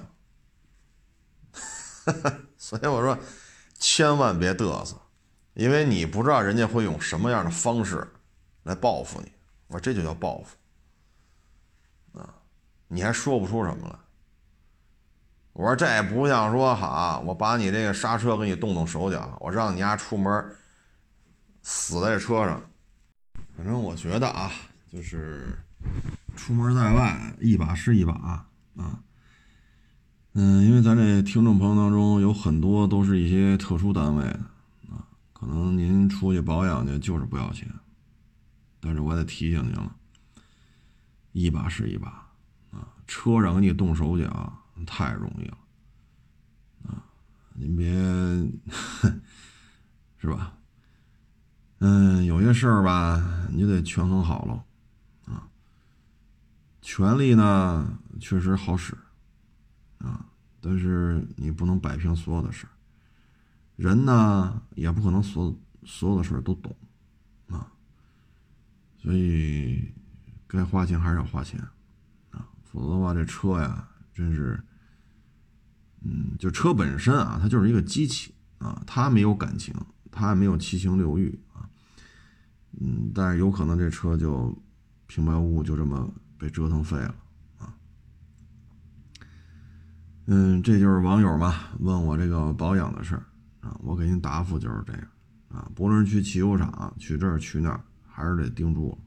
[2.58, 3.19] 所以我说
[3.78, 4.95] 千万别嘚瑟，
[5.54, 8.08] 因为你不知道人家会用什么样的方式
[8.63, 9.34] 来报复你。
[9.67, 10.56] 我说这就叫报复，
[12.88, 13.95] 你还说不出什么来。
[15.54, 20.56] 我说这也不像说哈，我把你这个刹车给你动动手脚，我让你丫出门
[21.62, 22.62] 死在车上。
[23.56, 24.52] 反正我觉得啊，
[24.91, 25.58] 就是
[26.36, 28.48] 出门在外一把是一把啊。
[30.34, 34.39] 嗯，因为咱这听众朋友当中有很多都是一些特殊单位的
[34.91, 37.65] 啊，可能您出去保养去就是不要钱，
[38.82, 39.95] 但是我得提醒您了，
[41.32, 42.24] 一把是一把，
[43.08, 44.62] 车上给你动手脚。
[44.86, 45.58] 太容易了，
[46.84, 47.02] 啊，
[47.54, 47.89] 您别
[50.20, 50.56] 是吧？
[51.80, 55.50] 嗯，有些事儿吧，你得权衡好了，啊，
[56.82, 58.96] 权力呢确实好使，
[59.98, 60.28] 啊，
[60.62, 62.70] 但是你不能摆平所有的事儿，
[63.76, 66.76] 人呢也不可能所所有的事儿都懂，
[67.48, 67.72] 啊，
[69.02, 69.91] 所以
[70.46, 71.60] 该花钱还是要花钱，
[72.75, 73.88] 否则的话这车呀。
[74.13, 74.57] 真是，
[76.03, 79.75] 嗯，就车本身啊，它就是一个机器啊，它没有感情，
[80.09, 81.67] 它也没有七情六欲啊，
[82.79, 84.57] 嗯，但是有可能这车就
[85.05, 87.15] 平白无故就这么被折腾废了
[87.57, 87.75] 啊，
[90.27, 93.25] 嗯，这就是网友嘛问我这个保养的事儿
[93.59, 95.01] 啊，我给您答复就是这样
[95.49, 98.97] 啊，不论是去汽修厂，去这儿去那儿，还是得盯住了，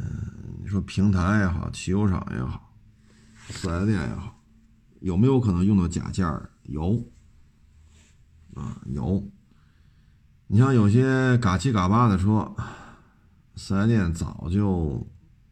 [0.00, 2.74] 嗯，你说平台也好，汽修厂也好。
[3.50, 4.40] 四 S 店也好，
[5.00, 6.50] 有没有可能用到假件儿？
[6.62, 7.04] 有，
[8.54, 9.30] 啊有。
[10.46, 12.54] 你像有些嘎七嘎八的车，
[13.56, 15.06] 四 S 店早就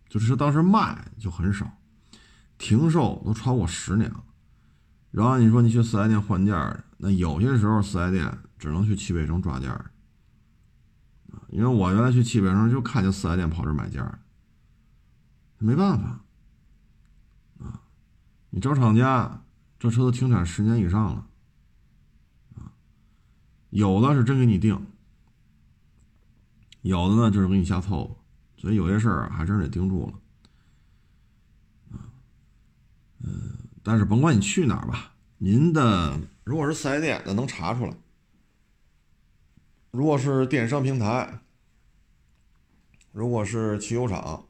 [0.09, 1.71] 就是当时卖就很少，
[2.57, 4.25] 停售都超过十年了。
[5.11, 9.91] 然后你说你去四 S 店换件儿，那有些时候四 S 店只能去汽配城抓件儿。
[11.49, 14.21] 因为我原来去汽配城就看见四 S 店跑这买件儿，
[15.59, 16.05] 没办法。
[16.07, 16.23] 啊
[18.51, 19.45] 你找厂家，
[19.79, 21.27] 这车都停产十年以上了，
[22.57, 22.73] 啊，
[23.69, 24.87] 有的是真给你定，
[26.81, 28.17] 有的呢就是给你瞎凑合，
[28.57, 31.99] 所以有些事儿还真得盯住了，
[33.21, 37.93] 嗯，但是甭管你去哪儿吧，您的如果是四 S 店，那能查出来；
[39.91, 41.43] 如果是电商平台，
[43.13, 44.48] 如果是汽修厂。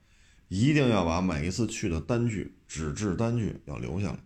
[0.48, 4.18] 一定要把每一次去的单据、纸质单据要留下来，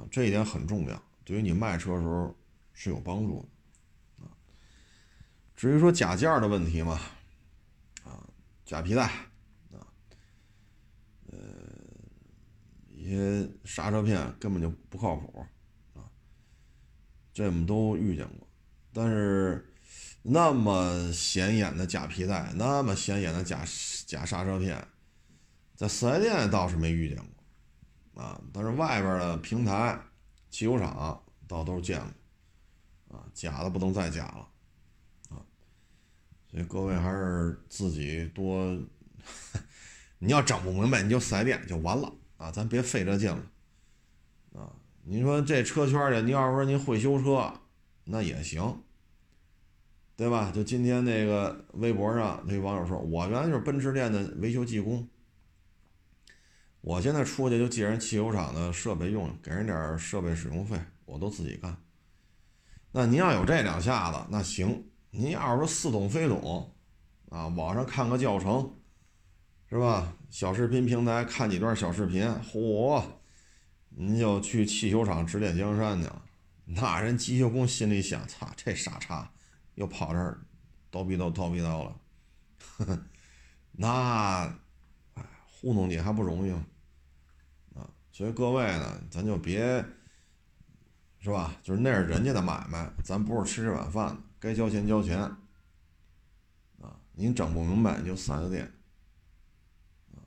[0.00, 2.34] 啊，这一点很重要，对于你卖车的时候
[2.72, 4.32] 是有帮助的，啊。
[5.54, 6.98] 至于说假件的问题嘛，
[8.02, 8.26] 啊，
[8.64, 9.02] 假皮带，
[9.72, 9.84] 啊，
[11.26, 11.38] 呃，
[12.88, 15.44] 一些刹车片根本就不靠谱，
[15.92, 16.08] 啊，
[17.34, 18.48] 这我们都遇见过，
[18.90, 19.70] 但是
[20.22, 23.62] 那么显眼的假皮带，那么显眼的假
[24.06, 24.82] 假刹车片。
[25.74, 29.98] 在四 S 店倒是没遇见过，啊，但是外边的平台、
[30.48, 32.00] 汽修厂倒都是见
[33.08, 34.48] 过，啊，假的不能再假了，
[35.30, 35.42] 啊，
[36.50, 38.78] 所以各位还是自己多，
[40.18, 44.72] 你要整不明白，你就四 S 店就完了，啊，咱别费这劲了，啊，
[45.02, 47.52] 你说这车圈里，你要说您会修车，
[48.04, 48.80] 那也行，
[50.14, 50.52] 对吧？
[50.54, 55.08] 就今天那个微博上那网友说，我原来就是奔驰店的维修技工，
[56.86, 61.74] 我现在出去就借人汽修厂的设备用，给人点设备使用费，我都自己干。
[62.92, 64.84] 那您要有这两下子，那行。
[65.10, 66.74] 您要是似懂非懂，
[67.30, 68.70] 啊，网上看个教程，
[69.70, 70.14] 是吧？
[70.28, 72.22] 小视频平台看几段小视频，
[72.52, 73.02] 嚯，
[73.88, 76.22] 您就去汽修厂指点江山去了。
[76.66, 79.32] 那人机修工心里想：操，这傻叉
[79.76, 80.38] 又跑这儿
[80.92, 81.96] 叨逼叨叨逼叨了，
[82.76, 83.02] 呵呵，
[83.72, 84.54] 那
[85.14, 86.66] 哎糊弄你还不容易吗？
[88.14, 89.84] 所以各位呢，咱就别。
[91.18, 91.56] 是吧？
[91.62, 95.18] 就是那是人家的买卖，咱不是吃这碗饭的，该交钱交钱。
[95.18, 98.70] 啊，您整不明白你就四 S 店。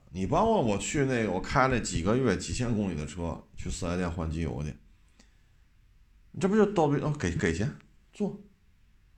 [0.09, 4.75] 你包括我去那个，我开了几个月几千公里的车，去四 S 店换机油去，
[6.39, 7.13] 这不就倒逼哦？
[7.19, 7.71] 给给钱
[8.11, 8.41] 做，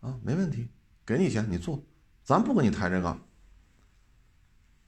[0.02, 0.68] 啊，没问题，
[1.06, 1.82] 给你钱你做，
[2.26, 3.26] 咱不跟你抬这杠。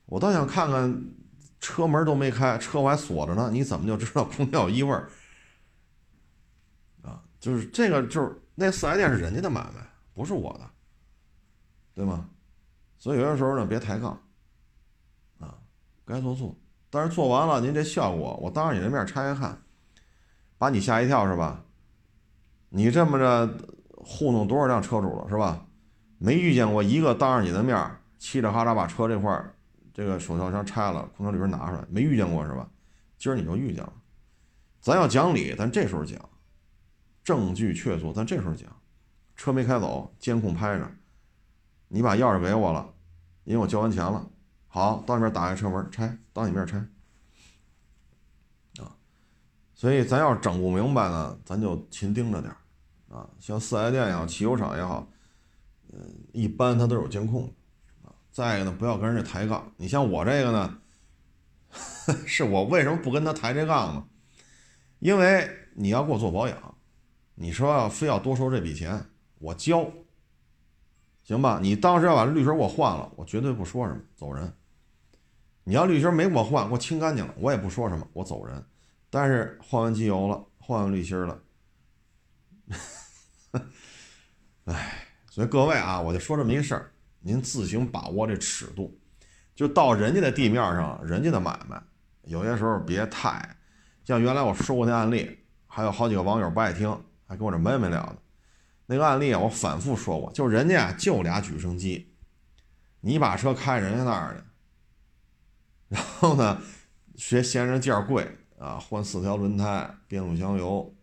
[0.07, 1.05] 我倒想看看，
[1.61, 4.93] 车门都没开，车我还锁着呢，你怎么就知道空调有异味？
[7.03, 10.69] 啊就是这个，就是那四 S 店是人家的买卖，不是我的，
[11.93, 12.29] 对吗？
[12.97, 14.11] 所以有些时候呢，别抬杠，
[15.39, 15.55] 啊，
[16.03, 16.53] 该做做。
[16.89, 19.61] 但是做完了，您这效果，我当着你的面拆开看，
[20.57, 21.63] 把你吓一跳是吧？
[22.69, 23.57] 你这么着
[23.89, 25.65] 糊弄多少辆车主了是吧？
[26.17, 27.77] 没遇见过一个当着你的面
[28.19, 29.31] 嘁哩哈喳把车这块
[29.93, 32.69] 这个手套箱拆了，空调滤芯拿出来，没遇见过是吧？
[33.17, 33.93] 今儿你就遇见了，
[34.79, 36.19] 咱要讲理，咱这时候讲。
[37.23, 38.67] 证据确凿，咱这时候讲，
[39.35, 40.91] 车没开走，监控拍着，
[41.87, 42.91] 你把钥匙给我了，
[43.43, 44.27] 因为我交完钱了，
[44.67, 46.79] 好，到那边打开车门拆，当你面拆，
[48.79, 48.89] 啊，
[49.75, 52.51] 所以咱要是整不明白呢，咱就勤盯着点
[53.07, 55.07] 啊，像四 S 店也好，汽修厂也好，
[55.93, 55.99] 嗯，
[56.33, 57.60] 一般它都有监控，啊，
[58.31, 60.77] 再一个呢，不要跟人家抬杠，你像我这个呢，
[62.25, 64.05] 是我为什么不跟他抬这杠呢？
[64.99, 66.75] 因为你要给我做保养。
[67.35, 69.03] 你说要非要多收这笔钱，
[69.39, 69.91] 我交，
[71.23, 71.59] 行吧？
[71.61, 74.53] 你当时要把滤芯给我换了，我绝对不说什么，走人。
[75.63, 78.63] 你要滤芯没给我换，给我清干净了，我也不说什么，我走人。
[79.09, 81.41] 但是换完机油了，换完滤芯了，
[84.65, 86.90] 哎，所以各位啊，我就说这么一事儿，
[87.21, 88.99] 您自行把握这尺度。
[89.55, 91.81] 就到人家的地面上，人家的买卖，
[92.23, 93.57] 有些时候别太
[94.03, 96.95] 像原来我说过那案例，还有好几个网友不爱听。
[97.27, 98.17] 还跟我这没没了的，
[98.87, 102.13] 那个案例啊，我反复说过，就人家就俩举升机，
[102.99, 104.43] 你把车开人家那儿去，
[105.87, 106.61] 然后呢，
[107.15, 110.93] 学嫌人件贵啊，换四条轮胎、变速箱油、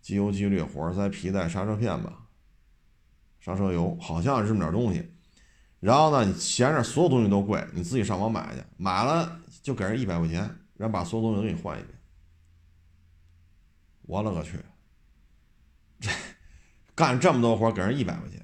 [0.00, 2.28] 机油机滤、火花塞、皮带、刹车片吧，
[3.40, 5.12] 刹车油好像是这么点东西，
[5.82, 11.98] 然后呢，你嫌着所有东西都贵，你自己上网买去，买了就给人一百块钱，人把所有东西都给你换一遍，
[14.02, 14.60] 我勒个去！
[15.98, 16.08] 这
[16.94, 18.40] 干这么多活给人一百块钱，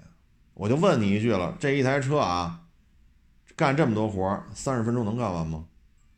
[0.54, 2.66] 我就问你一句了：这一台车啊，
[3.54, 5.64] 干这么多活三十分钟能干完吗？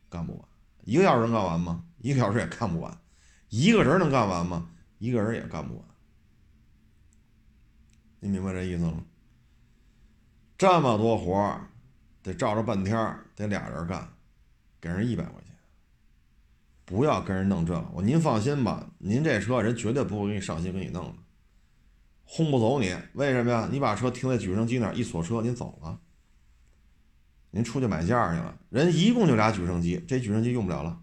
[0.09, 0.43] 干不完。
[0.85, 1.83] 一个小时能干完吗？
[1.99, 2.97] 一个小时也干不完。
[3.49, 4.71] 一个人能干完吗？
[4.97, 5.85] 一个人也干不完。
[8.21, 9.03] 你明白这意思吗？
[10.61, 11.59] 这么多活
[12.21, 14.07] 得照着半天得俩人干，
[14.79, 15.55] 给人一百块钱。
[16.85, 21.15] 不要跟人弄这个，我您放心吧，您这车人绝对不会给你上心给你弄的。
[22.25, 23.69] 轰不走你，为什么呀？
[23.71, 25.99] 你把车停在举升机那儿一锁车，您走了，
[27.49, 28.55] 您出去买件去了。
[28.69, 31.01] 人一共就俩举升机，这举升机用不了了，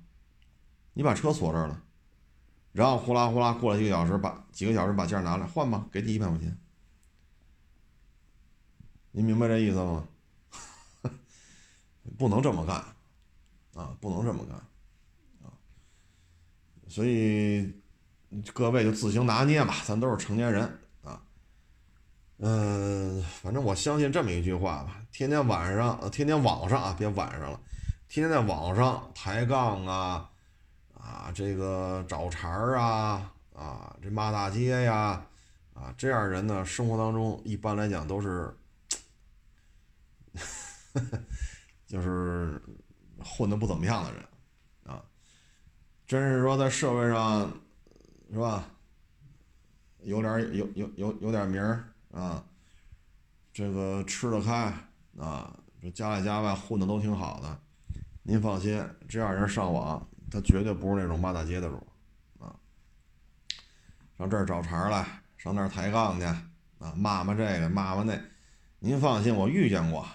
[0.93, 1.83] 你把车锁这儿了，
[2.71, 6.57] 然后呼啦呼啦过了几个小时，把几个小时把件拿来换吧，给你一百块钱。
[9.19, 10.07] 您明白这意思吗？
[12.17, 12.77] 不能这么干
[13.75, 14.55] 啊，不能这么干
[15.43, 15.51] 啊，
[16.87, 17.69] 所以
[18.55, 20.63] 各位就自行拿捏吧，咱都是成年人
[21.03, 21.21] 啊。
[22.37, 27.61] 嗯，反正我相信这么一句话吧：天天晚上，天天网上啊，别晚上了，
[28.09, 30.31] 天天在网上抬杠啊，
[30.95, 35.27] 啊，这个找茬儿啊，啊，这骂大街呀，
[35.75, 38.57] 啊，这样人呢，生活当中一般来讲都是，
[41.87, 42.61] 就是
[43.19, 44.23] 混的不怎么样的人，
[44.85, 45.03] 啊，
[46.07, 47.51] 真是说在社会上，
[48.33, 48.65] 是吧？
[50.03, 51.85] 有点有有有有点名儿。
[52.11, 52.43] 啊，
[53.53, 54.73] 这个吃得开
[55.19, 57.61] 啊，这家里家外混的都挺好的。
[58.23, 61.87] 您放心，这样人上网，他绝对不是那种骂大街的主
[62.39, 62.57] 啊。
[64.17, 66.25] 上这儿找茬来，上那儿抬杠去
[66.79, 68.19] 啊，骂骂这个，骂骂那，
[68.79, 70.09] 您放心，我遇见过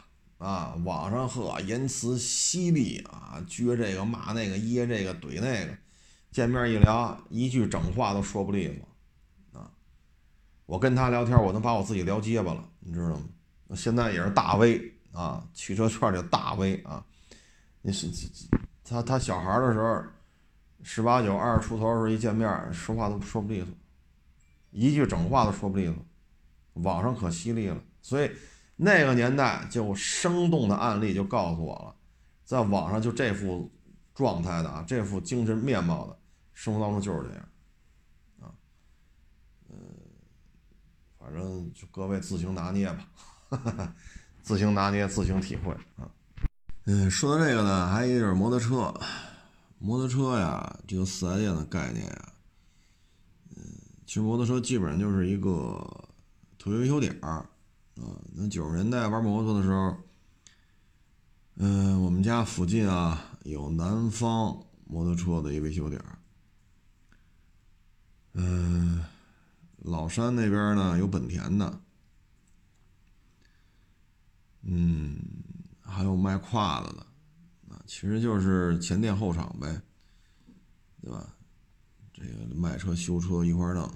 [0.43, 5.77] 啊，网上呵言辞犀利啊，撅这个骂那个，噎这个怼那个，
[6.31, 9.71] 见面一聊，一句整话都说不利索啊。
[10.65, 13.23] 我跟他聊天，我能把我自己聊结巴了，你知道吗？
[13.73, 17.05] 现在也是大 V 啊，汽车圈里大 V 啊。
[17.81, 18.11] 你是
[18.83, 20.03] 他他小孩的时候，
[20.83, 23.69] 十八九、二十出头的时候一见面，说话都说不利索，
[24.71, 25.95] 一句整话都说不利索。
[26.73, 28.29] 网上可犀利了，所以
[28.75, 31.95] 那个年代就生动的案例就告诉我了，
[32.43, 33.71] 在网上就这副
[34.15, 36.17] 状态的啊，这副精神面貌的，
[36.53, 37.49] 生活当中就是这样，
[38.41, 38.51] 啊，
[39.69, 39.75] 嗯，
[41.19, 43.07] 反正就各位自行拿捏吧，
[44.41, 46.09] 自行拿捏，自行体会啊。
[46.85, 48.93] 嗯，说到这个呢，还有一就是摩托车，
[49.79, 52.33] 摩托车呀，这个四 S 店的概念啊，
[53.55, 53.63] 嗯，
[54.05, 56.09] 其实摩托车基本上就是一个。
[56.59, 57.45] 推维修点儿
[57.95, 59.95] 啊，那九十年代玩摩托的时候，
[61.55, 66.03] 嗯，我们家附近啊有南方摩托车的一维修点，
[68.33, 69.03] 嗯，
[69.77, 71.81] 老山那边呢有本田的，
[74.63, 75.19] 嗯，
[75.81, 77.05] 还有卖胯子的，
[77.69, 79.81] 啊，其实就是前店后厂呗，
[81.01, 81.35] 对吧？
[82.11, 83.91] 这个卖车修车一块弄。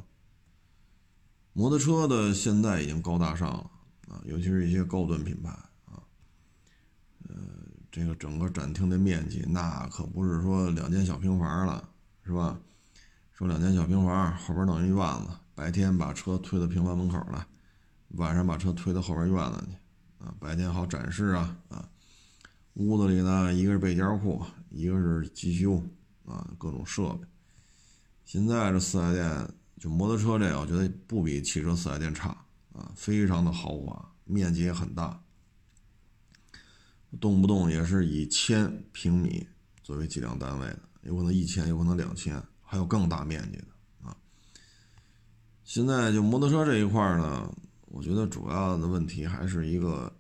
[1.54, 3.72] 摩托车的现在已经高大上了
[4.08, 5.50] 啊，尤其是一些高端品牌
[5.86, 6.02] 啊，
[7.28, 7.36] 呃，
[7.92, 11.90] 这个整个展厅的面积那可不是说两间小平房了，
[12.24, 12.60] 是吧？
[13.34, 14.96] 说两间小平房后边弄一院
[15.26, 17.46] 子，白天把车推到平房门口来，
[18.16, 21.90] 晚上把车推到后边院子去啊，白天好展示啊啊。
[22.76, 25.84] 屋子里呢，一个是备件库，一个是机修
[26.26, 27.28] 啊，各种设备。
[28.24, 29.54] 现在这四 S 店。
[29.80, 32.36] 就摩托车这个，我觉得不比汽车四 S 店差
[32.78, 35.20] 啊，非常的豪华，面积也很大，
[37.20, 39.48] 动不动也是以千平米
[39.82, 43.66] 作为计量单位的，有可能一千，有可能两千，还有更大面积的
[44.04, 44.16] 啊。
[45.64, 47.52] 现在就摩托车这一块呢，
[47.88, 50.16] 我觉得主要的问题还是一个，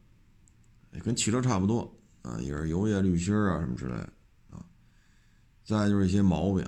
[1.03, 4.14] 跟汽车差不多啊，也是油液滤芯啊什么之类的
[4.49, 4.66] 啊，
[5.64, 6.64] 再就是一些毛病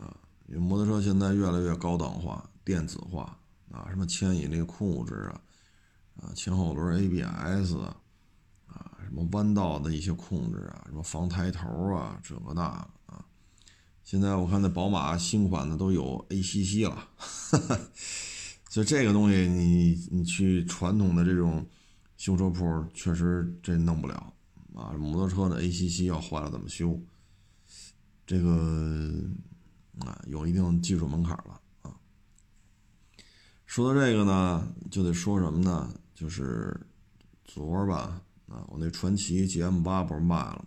[0.00, 0.18] 啊。
[0.48, 3.38] 因为摩托车现在越来越高档化、电子化
[3.76, 5.40] 啊，什么牵引力控制啊，
[6.22, 7.96] 啊前后轮 ABS 啊，
[8.66, 12.62] 啊什么弯道的一些控制啊，什么防抬头啊，这个那个
[13.06, 13.24] 啊。
[14.02, 17.08] 现在我看那宝马新款的都有 ACC 了，
[18.70, 21.66] 所以这个东西你你去传统的这种
[22.16, 24.32] 修车铺确实这弄不了
[24.74, 24.92] 啊。
[24.98, 26.98] 摩托车的 ACC 要坏了怎么修？
[28.26, 29.12] 这个。
[30.00, 31.58] 啊，有一定技术门槛了。
[33.76, 35.92] 说到这个呢，就得说什么呢？
[36.14, 36.74] 就是
[37.44, 40.64] 昨儿吧，啊，我那传奇 GM 八不是卖了，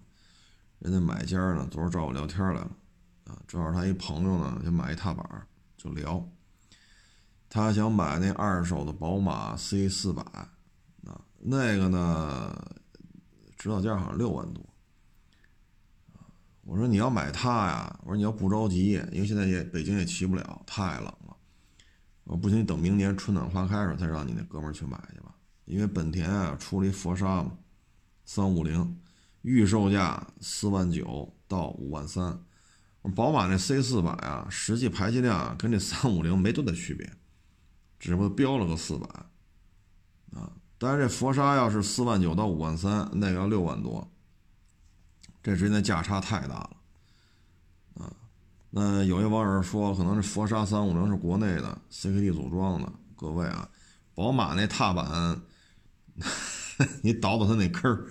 [0.78, 2.72] 人家买家呢，昨儿找我聊天来了，
[3.24, 5.28] 啊，正好他一朋友呢，就买一踏板，
[5.76, 6.24] 就聊，
[7.50, 10.22] 他想买那二手的宝马 C 四百，
[11.08, 12.76] 啊，那个呢，
[13.58, 14.64] 指导价好像六万多。
[16.62, 18.00] 我说你要买它呀？
[18.04, 21.12] 我说你要不着急，因为现在也北京也骑不了，太冷。
[22.30, 25.34] 我不行，等明年春暖花开的时候再让你那哥们去买去吧。
[25.66, 27.54] 因为本田啊出了一佛沙嘛，
[28.24, 29.00] 三五零，
[29.42, 32.40] 预售价四万九到五万三。
[33.16, 37.12] 宝马那 C 四百啊，实际排气量跟这三五零没多大区别，
[38.00, 39.08] 只不过标了个四百
[40.40, 40.52] 啊。
[40.78, 44.08] 但是这佛沙要是四万九到五万三，那个要六万多。
[45.42, 46.78] 这之间的价差太大了，
[48.70, 52.92] 那有些网友说，可能是佛沙三五零是国内的 CKD 组装的。
[53.16, 53.68] 各位啊，
[54.14, 55.42] 宝马那踏板，
[57.02, 58.06] 你倒倒它那坑儿，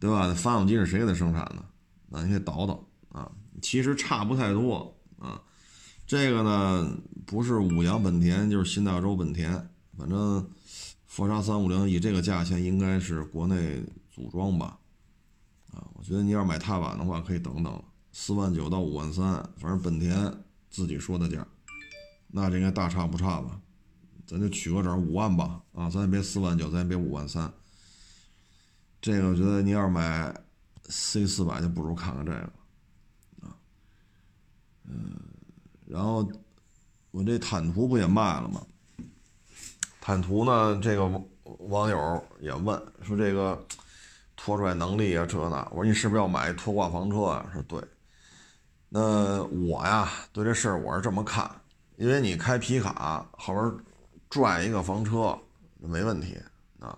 [0.00, 0.26] 对吧？
[0.26, 1.64] 那发动机是谁给它生产的？
[2.08, 3.30] 那你得倒倒啊。
[3.62, 5.40] 其实差不太多啊。
[6.06, 6.90] 这个呢，
[7.24, 10.50] 不是五羊本田，就是新大洲本田，反正
[11.06, 14.78] 佛沙三五零以这个价钱，应该是国内组装吧。
[15.72, 17.82] 啊，我觉得你要买踏板的话，可以等等，
[18.12, 20.32] 四万九到五万三，反正本田
[20.68, 21.46] 自己说的价，
[22.28, 23.60] 那这应该大差不差吧？
[24.26, 27.52] 咱就取个整五万吧，啊，咱也别四万九，咱也别五万三。
[29.00, 30.34] 这个我觉得你要是买
[30.84, 32.38] C 四百，就不如看看这个，
[33.42, 33.56] 啊，
[34.84, 35.14] 嗯，
[35.86, 36.28] 然后
[37.10, 38.66] 我这坦途不也卖了吗？
[40.00, 41.06] 坦途呢，这个
[41.68, 43.64] 网友也问说这个。
[44.40, 47.50] 拖拽能力啊，这那，我说你是不是要买拖挂房车啊？
[47.52, 47.82] 说对，
[48.88, 51.50] 那我呀，对这事儿我是这么看，
[51.96, 53.84] 因为你开皮卡后边
[54.30, 55.38] 拽一个房车
[55.78, 56.38] 没问题
[56.80, 56.96] 啊，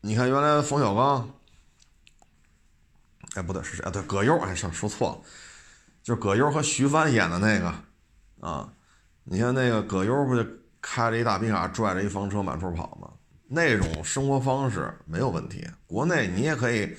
[0.00, 1.28] 你看原来冯小刚，
[3.34, 3.90] 哎不对是谁啊？
[3.90, 5.28] 对葛优，哎说说错了，
[6.02, 7.74] 就是葛优和徐帆演的那个
[8.40, 8.72] 啊。
[9.24, 10.48] 你像那个葛优不就
[10.80, 13.10] 开着一大皮卡，拽着一房车满处跑吗？
[13.46, 15.68] 那种生活方式没有问题。
[15.86, 16.96] 国内你也可以，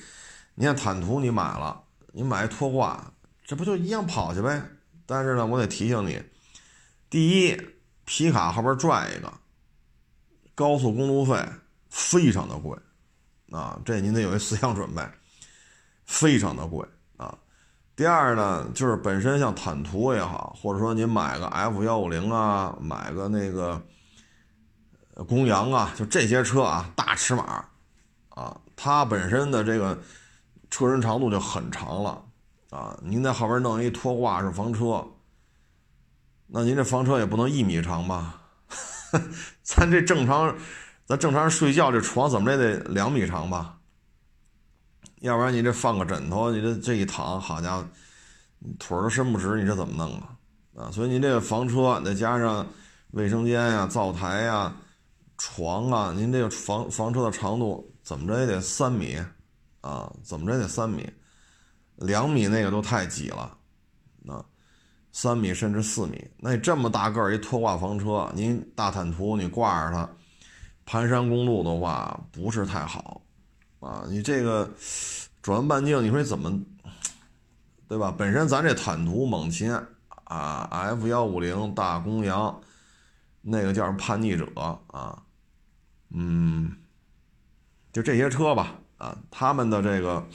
[0.54, 1.82] 你看坦途你买了，
[2.12, 3.12] 你买一拖挂，
[3.50, 4.62] 这不就一样跑去呗？
[5.06, 6.22] 但是呢，我得提醒你，
[7.10, 7.60] 第一，
[8.04, 9.32] 皮卡后边拽一个，
[10.54, 11.44] 高速公路费
[11.88, 12.78] 非常的贵，
[13.50, 15.02] 啊，这您得有一思想准备，
[16.06, 16.86] 非常的贵
[17.16, 17.36] 啊。
[17.96, 23.84] 第二呢，就是本身像坦途也好，或者说您买个 F 幺五零啊，买个那个
[25.26, 27.64] 公羊啊，就这些车啊，大尺码
[28.28, 30.00] 啊，它本身的这个
[30.70, 32.26] 车身长度就很长了。
[32.70, 35.04] 啊，您在后边弄一拖挂式房车，
[36.46, 38.40] 那您这房车也不能一米长吧？
[39.64, 40.56] 咱这正常，
[41.04, 43.76] 咱正常人睡觉这床怎么也得两米长吧？
[45.20, 47.84] 要不然你这放个枕头，你这这一躺，好家伙，
[48.78, 50.36] 腿都伸不直，你这怎么弄啊？
[50.76, 52.64] 啊，所以您这个房车再加上
[53.10, 54.72] 卫生间呀、灶台呀、
[55.36, 59.18] 床啊，您这个房房车的长度怎么着也得三米
[59.80, 60.08] 啊？
[60.22, 61.04] 怎么着也得三米。
[62.00, 63.56] 两米那个都太挤了，
[64.26, 64.42] 啊，
[65.12, 70.08] 三米甚至四米，那这么大个儿一拖挂房车，您大坦途你挂着它，
[70.86, 73.20] 盘山公路的话不是太好，
[73.80, 74.70] 啊，你这个
[75.42, 76.58] 转弯半径，你说怎么，
[77.86, 78.14] 对吧？
[78.16, 79.70] 本身咱这坦途、猛禽
[80.24, 82.58] 啊，F 幺五零、大公羊，
[83.42, 84.46] 那个叫叛逆者
[84.86, 85.22] 啊，
[86.14, 86.74] 嗯，
[87.92, 90.26] 就这些车吧，啊，他们的这个。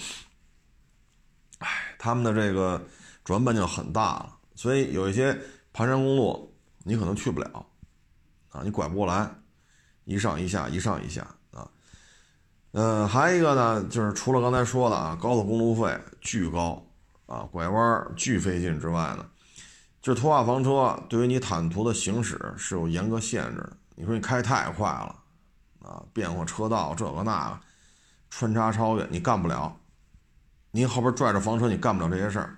[2.06, 2.80] 他们的这个
[3.24, 5.36] 转弯半径很大了，所以有一些
[5.74, 6.54] 盘山公路
[6.84, 7.66] 你可能去不了，
[8.50, 9.28] 啊，你拐不过来，
[10.04, 11.68] 一上一下，一上一下啊。
[12.74, 16.86] 嗯，还有一个呢，就是除了刚才说的啊，高速公路费巨高
[17.26, 19.26] 啊，拐弯巨费劲之外呢，
[20.00, 23.78] 就是拖挂房车对于你坦途的行驶是有严格限制的。
[23.96, 25.16] 你说你开太快了
[25.82, 27.60] 啊，变换车道这个那个，
[28.30, 29.76] 穿插超越你干不了。
[30.76, 32.54] 您后边拽着房车，你干不了这些事儿。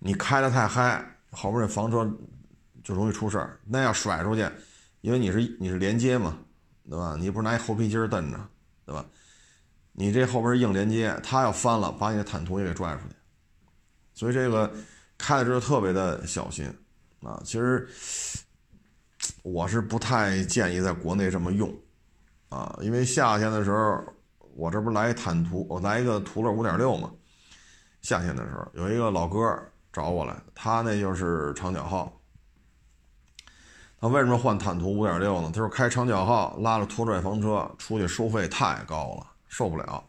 [0.00, 1.00] 你开的太嗨，
[1.30, 2.04] 后边这房车
[2.82, 3.60] 就容易出事儿。
[3.64, 4.44] 那要甩出去，
[5.02, 6.36] 因为你是你是连接嘛，
[6.90, 7.16] 对吧？
[7.16, 8.48] 你不是拿一后皮筋儿蹬着，
[8.84, 9.06] 对吧？
[9.92, 13.14] 你这后边硬连接，它要翻了，把你的坦途也给拽出去。
[14.12, 14.68] 所以这个
[15.16, 16.68] 开的时候特别的小心
[17.22, 17.40] 啊。
[17.44, 17.88] 其实
[19.44, 21.72] 我是不太建议在国内这么用
[22.48, 24.04] 啊，因为夏天的时候。
[24.56, 27.10] 我这不来一坦途，我来一个途乐五点六嘛。
[28.00, 29.38] 夏天的时候，有一个老哥
[29.92, 32.10] 找我来，他那就是长角号。
[34.00, 35.50] 他为什么换坦途五点六呢？
[35.52, 40.02] 他说开长角号拉着拖拽房车出去收费太高了，受不了。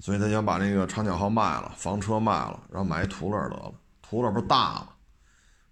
[0.00, 3.74] 所以他想把那个长角号卖了，房车卖了，然后买一途乐得了。
[4.00, 4.88] 途乐不是大吗？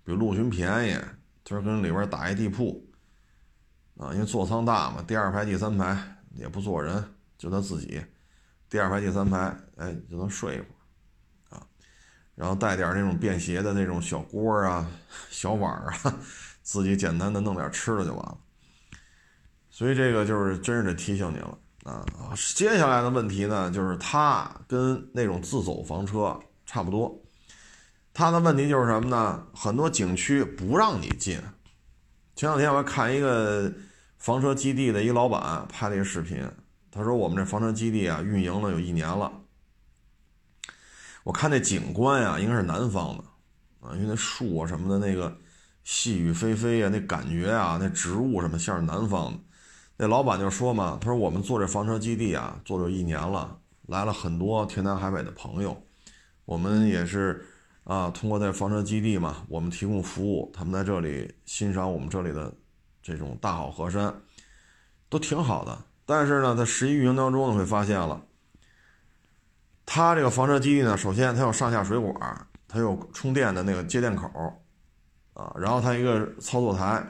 [0.05, 0.99] 比陆巡便宜。
[1.45, 2.85] 他说跟里边打一地铺
[3.97, 5.97] 啊，因为座舱大嘛，第二排、第三排
[6.35, 7.16] 也不坐人。
[7.39, 8.01] 就他自己，
[8.69, 11.67] 第二排、第三排，哎，就能睡一会儿，啊，
[12.35, 14.91] 然后带点那种便携的那种小锅啊、
[15.31, 16.19] 小碗啊，
[16.63, 18.39] 自己简单的弄点吃的就完了。
[19.71, 22.03] 所以这个就是真是得提醒你了啊！
[22.55, 27.23] 接下来的问题呢，就是它跟那种自走房车差不多，
[28.15, 29.47] 它的问题就是什么呢？
[29.55, 31.39] 很多景区不让你进。
[32.35, 33.71] 前两天我还看一个
[34.17, 36.43] 房车基地的一老板拍了一个视频。
[36.97, 39.31] 他说：“我们这房车基地啊，运营了有一年了。
[41.25, 43.25] 我看那景观呀，应该是南方的
[43.81, 45.37] 啊，因为那树啊什么的，那个
[45.85, 49.39] 细雨霏霏呀，那感觉啊，那植物什么像是南方的。
[49.99, 55.83] 那老板就说嘛，他说我们做这房车基地啊，做了一年了，来了很多天南海北的朋友。
[56.47, 57.45] 我们也是
[57.85, 62.55] 啊，通过在房车基地嘛，我们提供服务，他们在这里欣赏我们这里的
[63.03, 64.15] 这种大好河山，
[65.11, 65.79] 都挺好的。”
[66.09, 68.25] 但是呢，在实际运营当中，呢会发现了，
[69.85, 74.29] 它这个房车基地呢，首先它有上下水管，它有充电的那个接电口，
[75.35, 77.05] 啊，然后它一个操作台，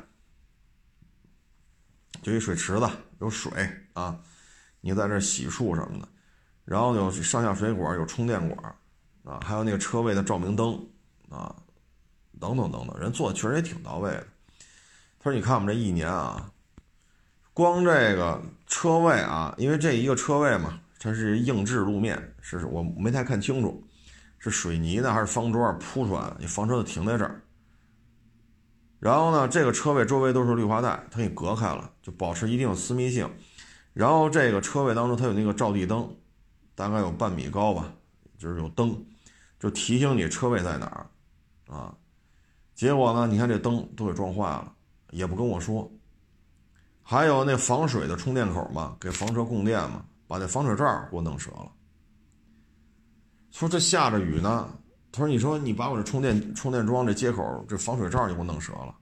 [2.22, 2.88] 就一水池子，
[3.20, 3.52] 有水
[3.92, 4.18] 啊，
[4.80, 6.08] 你在这洗漱什么的，
[6.64, 8.74] 然后有上下水管，有充电管，
[9.24, 10.72] 啊，还有那个车位的照明灯，
[11.28, 11.54] 啊，
[12.40, 14.26] 等等等等，人做的确实也挺到位的。
[15.18, 16.50] 他说：“你看我们这一年啊。”
[17.56, 23.82] 光这个车位啊，因为这一个车位嘛，它是硬质路面，是我没太看清楚，
[24.38, 26.36] 是水泥的还是方砖铺出来的？
[26.38, 27.40] 你房车就停在这儿。
[29.00, 33.26] 然后呢，这个车位周围都是绿化带，它给隔开了，就保持一定的私密性。
[33.94, 36.14] 然后这个车位当中它有那个照地灯，
[36.74, 37.90] 大概有半米高吧，
[38.36, 39.02] 就是有灯，
[39.58, 41.94] 就提醒你车位在哪儿啊。
[42.74, 44.70] 结果呢，你看这灯都给撞坏了，
[45.10, 45.90] 也不跟我说。
[47.08, 51.70] 还有那防水的充电口嘛，给房车供电嘛，把那防水罩给我弄折了。
[53.52, 54.76] 说这下着雨呢，
[55.12, 58.92] 他说：“你说你把我这充电充电桩这接口这防水罩就给我弄折了。”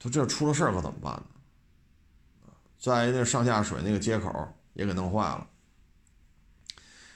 [0.00, 1.22] 他这出了事可怎么办呢？
[2.76, 5.46] 再一那上下水那个接口也给弄坏了。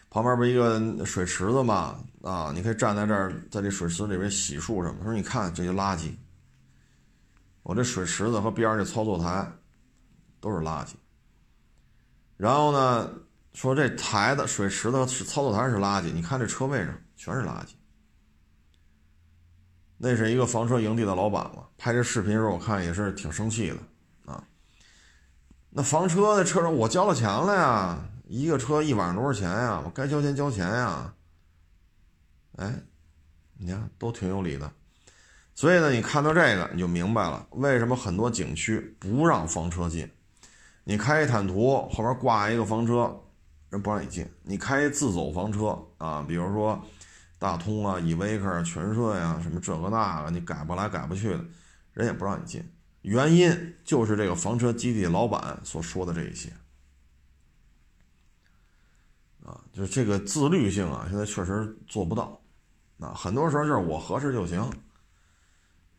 [0.09, 4.99] 旁边不一个水池子嘛，啊，你可以站在这儿，在这水池里边洗漱什么。
[5.01, 6.12] 他说：“你看这些垃圾。”
[7.63, 9.51] 我这水池子和边上这操作台
[10.41, 10.93] 都是垃圾。
[12.37, 13.11] 然后呢，
[13.53, 17.71] 说这台子、水池子、是操作台是垃圾，你看这车位上全是垃圾。
[19.97, 24.45] 那是一个房车营地的老板嘛，拍这视频时候我看也是挺生气的啊。
[25.71, 27.99] 那房车的车上我交了钱了呀，
[28.29, 29.83] 一个车一晚上多少钱呀？
[29.85, 31.13] 我该交钱交钱呀。
[32.59, 32.73] 哎，
[33.55, 34.73] 你看都挺有理的。
[35.59, 40.09] 所以呢，你看到这个你就明白了，为什么很多景区不让房车进。
[40.85, 43.13] 你开一坦途后边挂一个房车，
[43.69, 44.25] 人不让你进。
[44.45, 46.81] 你开一自走房车啊，比如说
[47.41, 51.45] 大通啊、依维柯、全顺呀，什么这个那个，你改不来改不去的，
[51.93, 52.65] 人也不让你进。
[53.03, 56.51] 原因就是这个房车基地老板所说的这一些
[59.45, 62.41] 啊，就是这个自律性啊，现在确实做不到。
[63.01, 64.65] 啊，很多时候就是我合适就行。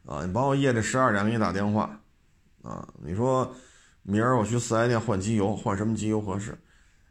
[0.05, 1.99] 啊，你帮我夜里十二点给你打电话，
[2.63, 3.55] 啊，你说
[4.01, 6.57] 明儿我去四 S 店换机油，换什么机油合适？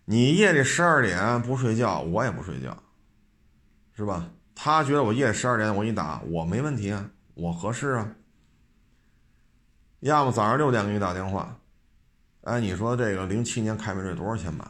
[0.04, 2.76] 你夜里十二点不睡觉，我也不睡觉，
[3.94, 4.28] 是吧？
[4.54, 8.10] 他觉得我夜里十二点我给你打，我没问题啊，我合适啊。
[10.00, 11.56] 要么早上六点给你打电话，
[12.42, 14.64] 哎，你说这个零七年凯美瑞多少钱买？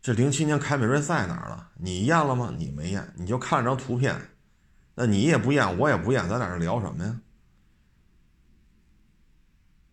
[0.00, 1.70] 这零七年凯美瑞在哪儿了？
[1.76, 2.52] 你验了吗？
[2.56, 4.16] 你没验，你就看了张图片。
[4.94, 7.20] 那你也不验，我也不验，咱俩这聊什么呀？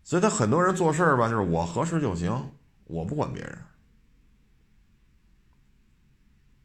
[0.02, 2.52] 所以他很多人做事儿吧，就是我合适就行，
[2.84, 3.58] 我不管别人。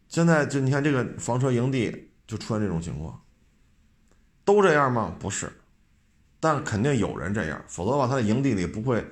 [0.08, 3.22] 现在就你看这个房车营地就出现这种情况，
[4.44, 5.16] 都这样吗？
[5.20, 5.52] 不是，
[6.40, 9.06] 但肯定有人这样，否则的话他在营地里不会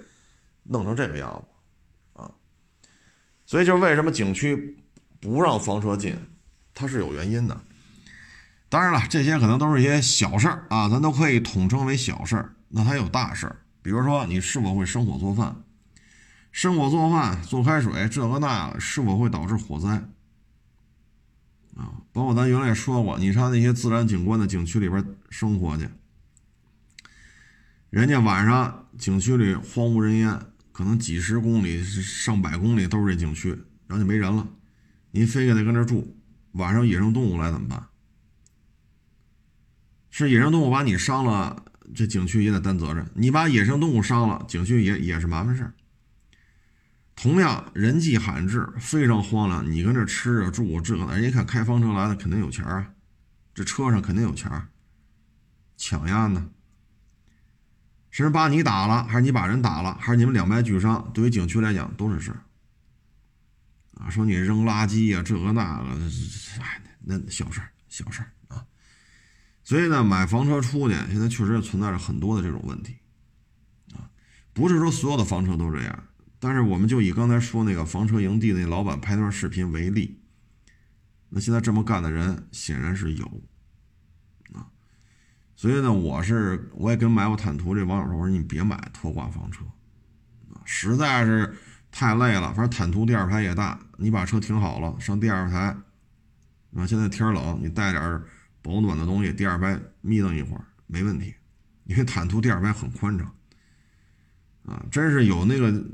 [0.64, 2.32] 弄成这个样子啊。
[3.46, 4.78] 所以就是为什么景区
[5.20, 6.18] 不让房车进，
[6.74, 7.62] 它是有原因的。
[8.74, 12.56] 当然了，这些可能都是一些小事儿啊，咱都可以统称为小事儿。
[12.70, 15.56] 那还有大事儿，比如说你是否会生火做饭，
[16.52, 19.90] 生火做饭做开水，这个那是否会导致火灾
[21.76, 22.02] 啊？
[22.12, 25.88] 包括咱原来也说过，你上那些自然景观的景区里边生活去，
[27.92, 30.40] 人家晚上景区里荒无人烟，
[30.72, 33.50] 可能几十公里、上百公里都是这景区，
[33.86, 34.48] 然后就没人了，
[35.12, 36.18] 您非得跟这住，
[36.54, 37.86] 晚上野生动物来怎么办？
[40.16, 43.04] 是野生动物把你伤了，这景区也得担责任。
[43.16, 45.74] 你把野生动物伤了，景区也也是麻烦事儿。
[47.16, 52.94] 同样人迹罕至，非常荒凉，你跟这吃啊住这个，人一看开房车来的，肯定有钱啊，
[53.56, 54.52] 这车上肯定有钱
[55.78, 56.48] 抢呀呢。
[58.12, 61.10] 是人把你打了，还是你把人打了，还是你们两败俱伤？
[61.12, 62.38] 对于景区来讲都是事儿
[63.96, 64.12] 啊。
[64.12, 65.90] 说你扔垃圾呀，这个那个，
[66.62, 68.64] 哎，那小事儿，小事儿啊。
[69.66, 72.98] 所以呢，买房车出去，现在确实存在着很多的这种问题，
[73.94, 74.12] 啊，
[74.52, 76.04] 不是说所有的房车都这样，
[76.38, 80.20] 但是我们就以刚才说那个房车营地那老板拍段视频为例，
[81.30, 83.26] 那现在这么干的人显然是有，
[84.54, 84.68] 啊，
[85.56, 89.64] 所以呢，我是我也跟买过坦途这网友说，我说你别买拖挂房车，
[90.54, 91.56] 啊，实在是
[91.90, 95.74] 太累了，反正坦途第二排也大，你把车停好了，上第二排，
[96.76, 98.22] 啊，现在天冷，你带点。
[98.64, 101.36] 保暖的东西，第二排眯瞪一会儿没问题，
[101.84, 103.36] 因为坦途第二排很宽敞，
[104.66, 105.86] 啊，真是有那个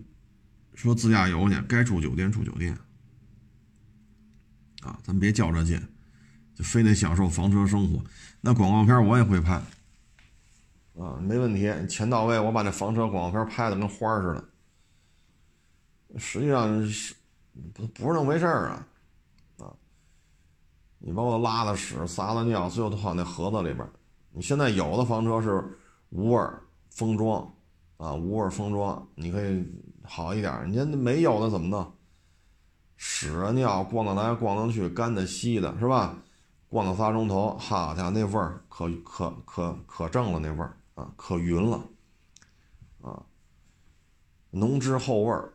[0.76, 2.78] 说自驾游去，该住酒店住酒店，
[4.82, 5.82] 啊，咱别较这劲，
[6.54, 8.02] 就非得享受房车生活。
[8.40, 9.56] 那广告片我也会拍，
[10.96, 14.46] 啊，没问题，钱到位，我把那房车广告片拍的跟花似的。
[16.20, 17.16] 实际上是
[17.74, 18.88] 不不是那么回事儿啊。
[21.00, 23.89] 你把我拉的屎、撒的尿，最后都跑那盒子里边。
[24.32, 25.64] 你现在有的房车是
[26.10, 26.41] 无味
[26.89, 27.41] 封装，
[27.97, 29.66] 啊，无味封装，你可以
[30.04, 30.70] 好一点。
[30.70, 31.93] 你那没有的怎么弄？
[32.97, 36.16] 屎啊尿逛得来逛得去，干的稀的是吧？
[36.68, 41.82] 逛了仨钟头，好家伙，那味儿可可可可正了，那味儿啊，可匀了，
[43.02, 43.24] 啊。
[44.52, 45.54] 浓汁厚味儿。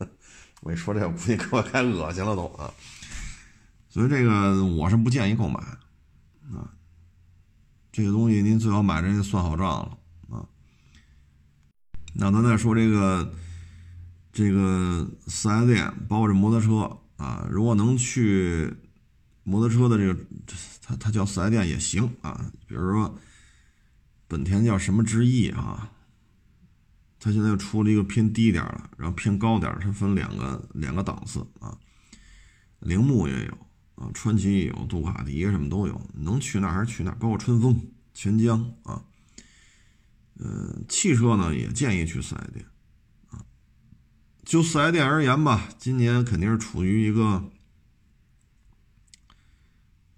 [0.62, 2.70] 我一说这个，估计给我开恶心了都啊。
[3.96, 5.58] 所以这个我是不建议购买
[6.52, 6.70] 啊。
[7.90, 10.44] 这个东西您最好买这算好账了啊。
[12.12, 13.32] 那咱再说这个
[14.34, 18.70] 这个四 S 店，包括这摩托车啊，如果能去
[19.44, 20.20] 摩托车的这个，
[20.82, 22.52] 它它叫四 S 店也行啊。
[22.66, 23.18] 比如说
[24.28, 25.90] 本田叫什么之翼啊，
[27.18, 31.74] 它现在又出了一个偏低点儿的，然后偏高点儿，它分两个两个档次啊。
[32.80, 33.65] 铃木也有。
[33.96, 39.02] 啊，川崎也有，杜卡迪什么都有，能去那还是去那，包括春风、全江啊。
[40.38, 42.66] 呃，汽车呢也建议去四 S 店
[43.30, 43.42] 啊。
[44.44, 47.50] 就四 S 店而言吧，今年肯定是处于一个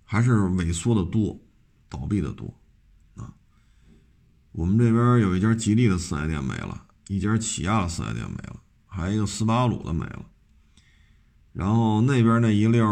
[0.03, 1.41] 还是萎缩的多，
[1.89, 2.61] 倒闭的多
[3.15, 3.33] 啊。
[4.51, 10.27] 我们这边有一家吉利的四 S 店没了，一家起亚的四 S 店没了，还有一个斯巴鲁的没了。
[11.59, 12.87] 然后那边那一溜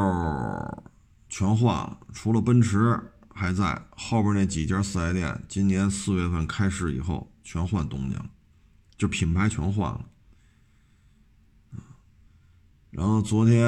[1.29, 2.99] 全换了，除了奔驰
[3.33, 8.27] 还在，后边那几家四 S 店今年四月份开市以后全换东家了，
[8.99, 10.05] 就品牌全换了。
[12.91, 13.63] 然后昨天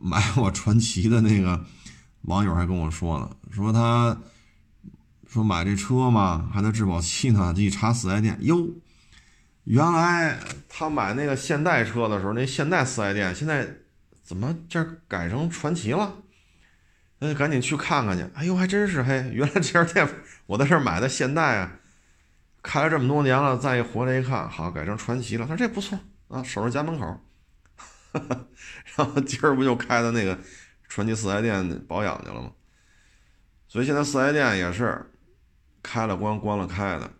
[0.00, 1.62] 买我传奇的那个
[2.22, 4.16] 网友还跟我说呢，说他
[5.28, 8.70] 说买这车嘛还在质保期呢，一查四 S 店，哟，
[9.64, 13.76] 原来他买那个现代车的时候，那现代四 S 店现在。
[14.30, 16.22] 怎么这改成传奇了？
[17.18, 18.24] 那就赶紧去看看去。
[18.32, 20.08] 哎呦，还真是嘿，原来这家店
[20.46, 21.80] 我在这儿买的现代啊，
[22.62, 25.44] 开了这么多年了，再一回来一看，好改成传奇了。
[25.48, 27.20] 他说这不错啊，守着家门口。
[28.94, 30.38] 然后今儿不就开的那个
[30.88, 32.52] 传奇四 S 店保养去了吗？
[33.66, 35.10] 所以现在四 S 店也是
[35.82, 37.10] 开了关，关了开的。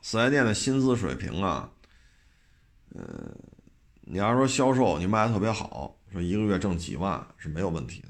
[0.00, 1.68] 四 S 店的薪资水平啊，
[2.94, 3.36] 嗯。
[4.06, 8.08] 你要说销售，你卖的特别好，说一个月挣几万是没有问题的，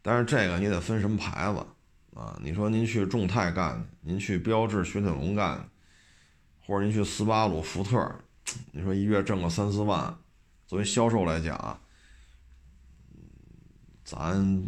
[0.00, 1.58] 但是这个你得分什么牌子
[2.14, 2.38] 啊？
[2.40, 5.68] 你说您去众泰干，您去标致、雪铁龙干，
[6.64, 8.08] 或者您去斯巴鲁、福特，
[8.70, 10.16] 你说一月挣个三四万，
[10.68, 11.80] 作为销售来讲，
[14.04, 14.62] 咱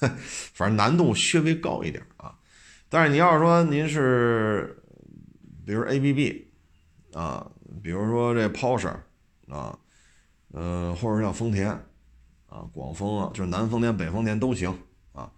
[0.54, 2.34] 反正难度稍微高一点啊。
[2.88, 4.82] 但是你要是说您是，
[5.66, 6.46] 比如 ABB
[7.12, 7.50] 啊，
[7.82, 8.96] 比如说这 Porsche。
[9.48, 9.78] 啊，
[10.52, 11.70] 呃，或者像丰田，
[12.46, 14.76] 啊，广丰啊，就是南丰田、北丰田都行
[15.12, 15.30] 啊。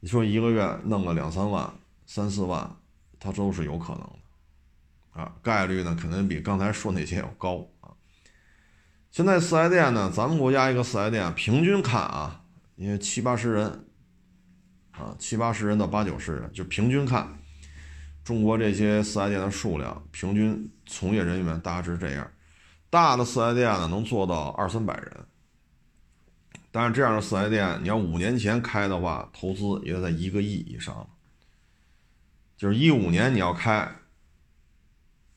[0.00, 1.72] 你说一个月弄个两三万、
[2.06, 2.76] 三四万，
[3.18, 7.92] 它都是有可能的，啊，概率呢肯定比刚才说那些要高啊。
[9.10, 12.44] 现在四 S 店呢，咱们国家一个四 S 店平均看啊，
[12.76, 13.86] 因为七八十人，
[14.92, 17.40] 啊，七八十人到八九十人，就平均看，
[18.22, 22.30] 中国这些四 S 店的数量，平均从业人员大致这样。
[22.90, 25.16] 大的四 S 店呢，能做到二三百人，
[26.72, 31.08] 但是这样的四 S 店，你要五年前开的话，投资也得在一个亿以上。
[32.56, 33.88] 就是一五年你要开，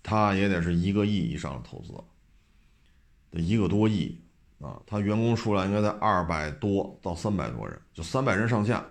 [0.02, 1.94] 它也得是一个亿以上的投资，
[3.30, 4.20] 得一个多亿
[4.60, 4.82] 啊。
[4.88, 8.84] 它员工数量应该在二百多到三百多人，就三百人上下。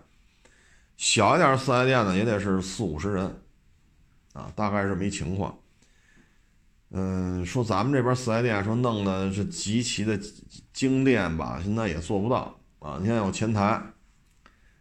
[0.96, 3.42] 小一点的四 S 店呢，也得是四五十人，
[4.34, 5.58] 啊，大概是这么一情况。
[6.94, 10.18] 嗯，说咱们这边四 S 店说弄的是极其的
[10.74, 12.98] 精炼吧，现在也做不到啊。
[13.00, 13.82] 你看有前台，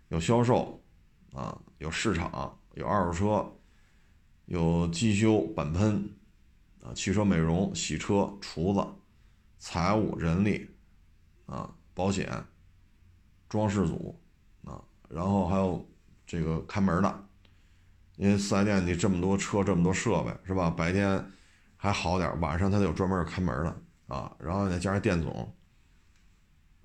[0.09, 0.83] 有销售，
[1.31, 3.53] 啊，有市场，有二手车，
[4.43, 6.09] 有机修、钣喷，
[6.83, 8.85] 啊，汽车美容、洗车、厨子、
[9.57, 10.69] 财务、人力，
[11.45, 12.29] 啊，保险，
[13.47, 14.19] 装饰组，
[14.65, 15.89] 啊，然后还有
[16.27, 17.23] 这个看门的，
[18.17, 20.69] 因为四 S 店你这么多车，这么多设备，是吧？
[20.69, 21.25] 白天。
[21.83, 23.75] 还好点晚上他有专门看门的
[24.05, 25.51] 啊，然后再加上店总，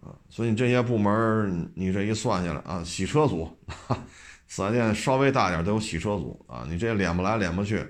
[0.00, 3.46] 啊，所以你这些部门你这一算下来啊，洗车组，
[4.48, 7.86] 四 S 店稍微大点都有洗车组啊，你这连不来连不去，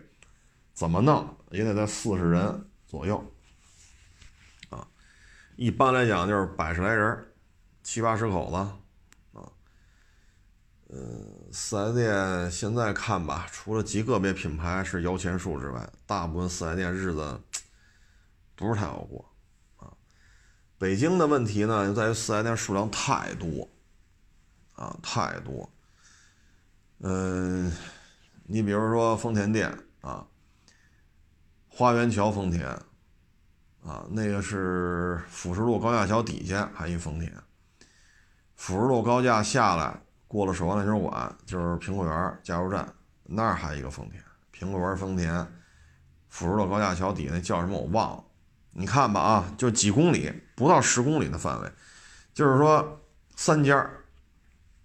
[0.74, 3.24] 怎么弄也得在四十人左右，
[4.70, 4.84] 啊，
[5.54, 7.24] 一般来讲就是百十来人，
[7.84, 8.56] 七八十口子，
[9.38, 9.48] 啊，
[10.88, 11.35] 嗯。
[11.52, 17.40] 四 S 店现在看吧，除了极个别品牌是摇钱树之外，大部分四 S 店日子
[18.56, 19.24] 不是太好过
[19.76, 19.92] 啊。
[20.76, 23.68] 北京的问题呢，就在于四 S 店数量太多
[24.74, 25.70] 啊，太多。
[26.98, 27.72] 嗯，
[28.44, 30.26] 你比如说丰田店啊，
[31.68, 32.66] 花园桥丰田
[33.84, 37.32] 啊，那个是辅石路高架桥底下还一丰田，
[38.56, 40.02] 辅石路高架下来。
[40.28, 42.86] 过了首钢篮球馆，就是苹果园加油站
[43.24, 44.22] 那儿还有一个丰田，
[44.52, 45.46] 苹果园丰田，
[46.28, 48.24] 福州的高架桥底下那叫什么我忘了。
[48.78, 51.72] 你看吧啊，就几公里，不到十公里的范围，
[52.34, 53.00] 就是说
[53.34, 53.88] 三家，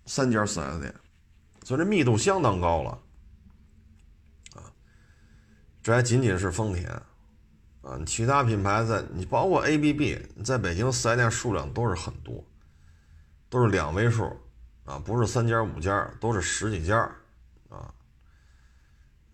[0.05, 0.95] 三家 4S 店，
[1.63, 2.91] 所以这密度相当高了，
[4.55, 4.63] 啊，
[5.83, 6.89] 这还仅仅是丰田，
[7.81, 12.41] 啊，其他品牌在你包括 ABB，在北京 4S 店数量都是很多，
[13.49, 14.31] 都是两位数，
[14.91, 16.97] 啊，不是三家五家，都是十几家，
[17.69, 17.93] 啊，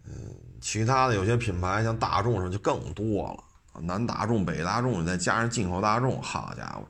[0.05, 0.13] 嗯，
[0.61, 3.43] 其他的有些品牌像大众什么就更多了。
[3.81, 6.87] 南大众、北大众，再加上进口大众，好家伙，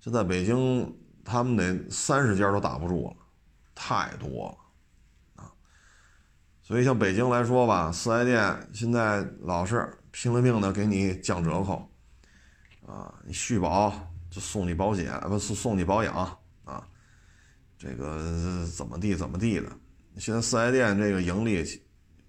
[0.00, 0.94] 就在北京，
[1.24, 3.16] 他们得三十家都打不住了，
[3.74, 5.52] 太多了啊！
[6.62, 11.90] 所以像北京来说吧，四 S 店现在老是拼了命的给你降折扣
[12.86, 13.90] 啊，你续保
[14.30, 16.38] 就送你保险，不送送你保养，
[17.78, 19.66] 这个怎么地怎么地的。
[20.18, 21.64] 现在四 S 店这个盈利，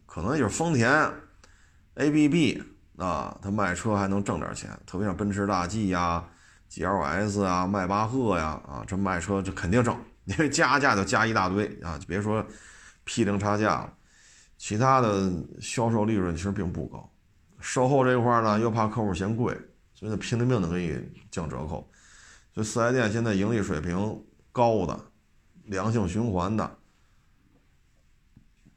[0.05, 1.11] 可能就是丰田、
[1.95, 2.63] ABB。
[2.97, 6.25] 啊，他卖车还能挣点钱，特别像奔驰大 G 呀、
[6.69, 12.41] GLS 啊、迈巴赫呀，啊，这卖车这肯定挣，因为加价就加一大堆啊，就别说
[13.03, 13.93] 批零差价了，
[14.57, 15.29] 其他的
[15.59, 17.11] 销售利润其实并不高，
[17.59, 19.53] 售后这块呢又怕客户嫌贵，
[19.93, 21.85] 所以他拼了命的给你降折扣，
[22.53, 24.23] 所以四 S 店现在盈利水平
[24.53, 24.97] 高的、
[25.65, 26.77] 良性循环的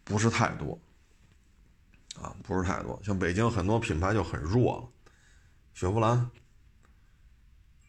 [0.05, 0.79] 不是太多。
[2.21, 4.89] 啊，不是太多，像北京很多品牌就很弱了，
[5.73, 6.29] 雪佛兰，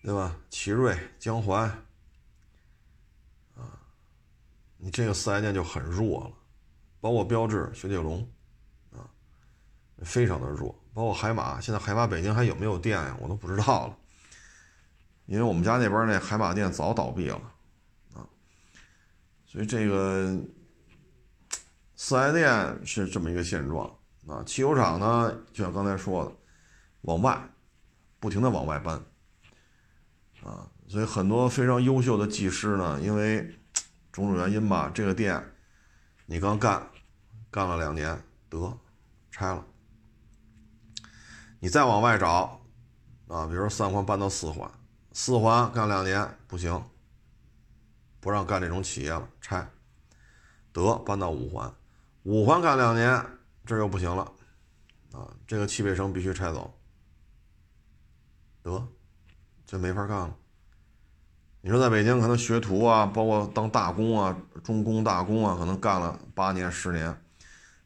[0.03, 0.37] 对吧？
[0.51, 1.61] 奇瑞、江淮，
[3.55, 3.81] 啊，
[4.77, 6.31] 你这个四 S 店就很弱了，
[7.01, 8.21] 包括标致、雪铁龙，
[8.91, 9.09] 啊，
[10.03, 13.17] 非常的弱，包括海马，现在海马北京还有没有店呀？
[13.19, 13.97] 我都不知道了，
[15.25, 17.41] 因为我们家那边那海马店早倒闭了，
[19.51, 20.39] 所以这个
[21.95, 23.91] 四 S 店是这么一个现状。
[24.27, 26.31] 啊，汽油厂呢，就像刚才说的，
[27.01, 27.49] 往外
[28.19, 28.93] 不停的往外搬，
[30.43, 33.41] 啊，所以很多非常优秀的技师呢，因为
[34.11, 35.43] 种种原因吧，这个店
[36.27, 36.87] 你刚干，
[37.49, 38.77] 干了两年，得
[39.31, 39.65] 拆了，
[41.59, 42.61] 你再往外找，
[43.29, 44.69] 啊，比如三环搬到四环，
[45.11, 46.83] 四环干两年不行，
[48.20, 49.67] 不让干这种企业了，拆，
[50.72, 51.74] 得搬到五环，
[52.24, 53.24] 五环干两年。
[53.65, 54.24] 这又不行了，
[55.13, 56.74] 啊，这个汽配城必须拆走，
[58.63, 58.84] 得，
[59.63, 60.36] 这没法干了。
[61.61, 67.15] 你说在北京可能学徒啊，包括当大工啊、中工、大工啊，可能干了八年、十年，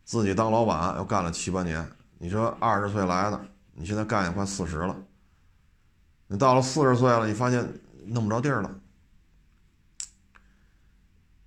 [0.05, 1.85] 自己当老板又干了七八年。
[2.17, 4.95] 你说二十岁来的，你现在干也快四十了，
[6.27, 7.67] 你到了四十岁了，你发现
[8.05, 8.79] 弄不着地儿了，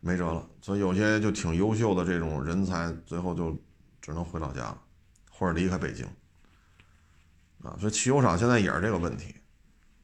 [0.06, 0.48] 没辙了。
[0.62, 3.60] 所以有些就挺优秀的这种人才，最后就。
[3.98, 4.80] 只能回老家了，
[5.32, 6.06] 或者离开北京，
[7.60, 9.34] 啊，所以汽修厂现在也是这个问题，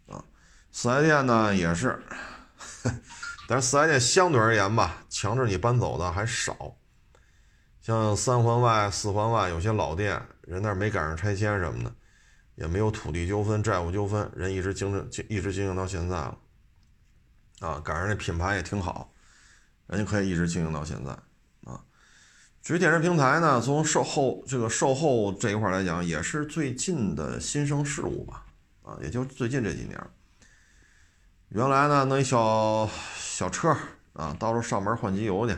[0.09, 0.25] 啊，
[0.73, 2.03] 四 S 店呢也是，
[3.47, 6.75] 但是四 S 店相对而言吧，强制你搬走的还少，
[7.81, 11.95] 像三环外、四环外有些老店，人那没赶上拆迁什么的，
[12.57, 16.39] 也没有土地纠纷、债务纠纷，人一直经营、一直经营到现在了，
[17.61, 19.12] 啊，赶上那品牌也挺好，
[19.87, 21.11] 人家可以一直经营到现在
[21.71, 21.81] 啊。
[22.63, 28.45] 至于电商平台呢，从售后这个售后这一块来讲，也是最近的新生事物吧，
[28.83, 30.01] 啊，也就最近这几年。
[31.49, 33.77] 原来呢，那小小车
[34.15, 35.57] 啊，到时候上门换机油去，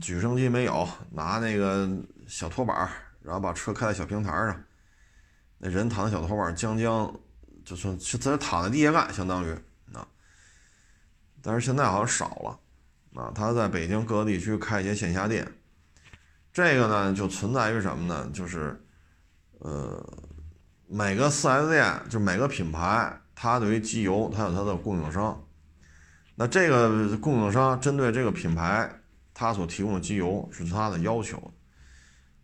[0.00, 1.88] 举升机没有，拿那个
[2.26, 2.90] 小拖板，
[3.22, 4.64] 然后把车开在小平台上，
[5.58, 7.14] 那人躺在小拖板，将将
[7.64, 9.54] 就说在躺在地下干，相当于。
[11.42, 12.58] 但是现在好像少了。
[13.14, 15.44] 啊，他在北京各个地区开一些线下店，
[16.52, 18.30] 这个呢就存在于什么呢？
[18.32, 18.80] 就是，
[19.58, 20.00] 呃，
[20.86, 25.42] 每个 4S 店就每个品牌，它对于机油它有它的供应商，
[26.36, 28.88] 那这个供应商针对这个品牌，
[29.34, 31.42] 它所提供的机油是它的要求，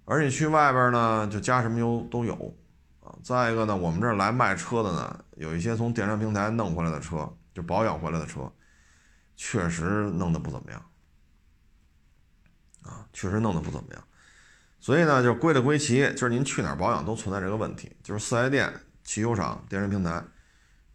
[0.06, 2.34] 而你去外边呢，就加什么油都有，
[3.00, 8.50] 啊，再一个呢，我们这儿来卖车的呢，有一些从电商平台弄回来的车，就保养回来的车。
[9.36, 10.90] 确实弄得不怎么样，
[12.82, 14.04] 啊，确实弄得不怎么样，
[14.80, 18.72] 所以呢，就归了归齐，就是您去哪儿保养都存在这个问题，就是四 S 店、
[19.02, 20.22] 汽修厂、电商平台，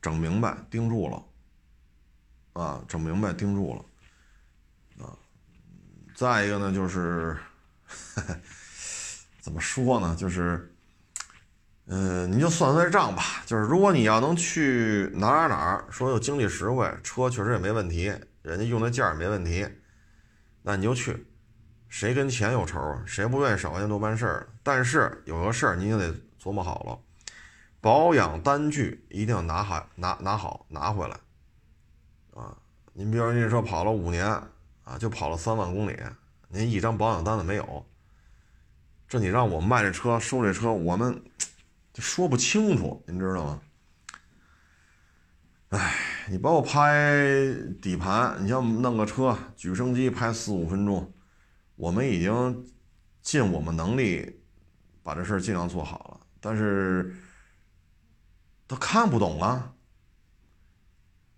[0.01, 5.17] 整明白盯住了，啊，整明白盯住了，啊，
[6.15, 7.37] 再一个呢，就是，
[9.41, 10.73] 怎么说呢，就是，
[11.87, 18.13] 嗯，你就算算账吧，就是如果你要能去哪儿哪儿，说又经济实惠，车确实也没问题。
[18.49, 19.67] 人家用的件儿没问题，
[20.63, 21.27] 那你就去，
[21.87, 22.99] 谁跟钱有仇？
[23.05, 24.49] 谁不愿意少块钱多办事儿？
[24.63, 26.99] 但是有个事儿你也得琢磨好了，
[27.79, 31.15] 保养单据一定要拿好，拿拿好拿回来
[32.33, 32.57] 啊！
[32.91, 35.95] 您比如说这车跑了五年啊，就跑了三万公里，
[36.47, 37.85] 您一张保养单子没有，
[39.07, 41.23] 这你让我卖这车收这车，我们
[41.93, 43.61] 就说不清楚，您知道吗？
[45.69, 45.95] 哎，
[46.27, 51.13] 你帮我拍底盘，你像弄个车，举升机拍四五分钟，
[51.75, 52.65] 我们已经
[53.21, 54.41] 尽我们能力
[55.03, 57.15] 把这事儿尽量做好了，但是
[58.67, 59.75] 他看不懂啊，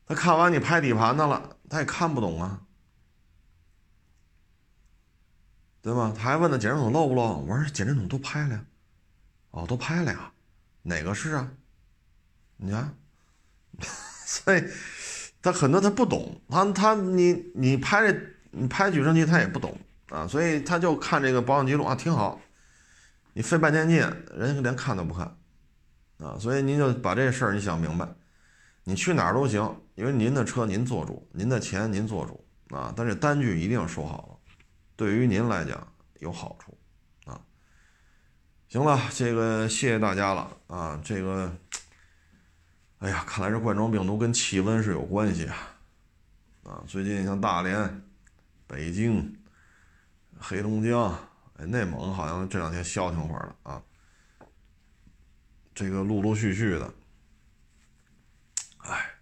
[0.05, 2.61] 他看完你拍底盘的了，他也看不懂啊，
[5.81, 6.13] 对吧？
[6.15, 7.39] 他还问那减震筒漏不漏？
[7.39, 8.65] 我说减震筒都拍了，呀，
[9.49, 10.31] 哦，都拍了呀，
[10.83, 11.51] 哪个是啊？
[12.55, 12.95] 你看。
[14.31, 14.63] 所以，
[15.41, 18.17] 他很多他不懂，他他你你拍这
[18.51, 19.77] 你拍举升机他也不懂
[20.07, 22.39] 啊，所以他就看这个保养记录啊挺好，
[23.33, 23.97] 你费半天劲，
[24.33, 25.35] 人家连看都不看
[26.19, 28.07] 啊，所以您就把这事儿你想明白，
[28.85, 34.53] 你去哪儿都行，因为您的车您做主，您的钱您做主啊，但是单据一定要收好了，
[34.95, 35.85] 对于您来讲
[36.19, 36.77] 有好处
[37.25, 37.41] 啊。
[38.69, 41.53] 行了，这个谢谢大家了啊，这个。
[43.01, 45.75] 哎呀，看来这冠状病毒跟气温是有关系啊！
[46.63, 48.03] 啊，最近像大连、
[48.67, 49.35] 北京、
[50.39, 51.11] 黑龙江、
[51.57, 53.81] 哎内蒙，好像这两天消停会儿了啊。
[55.73, 56.93] 这个陆陆续续的，
[58.77, 59.15] 哎，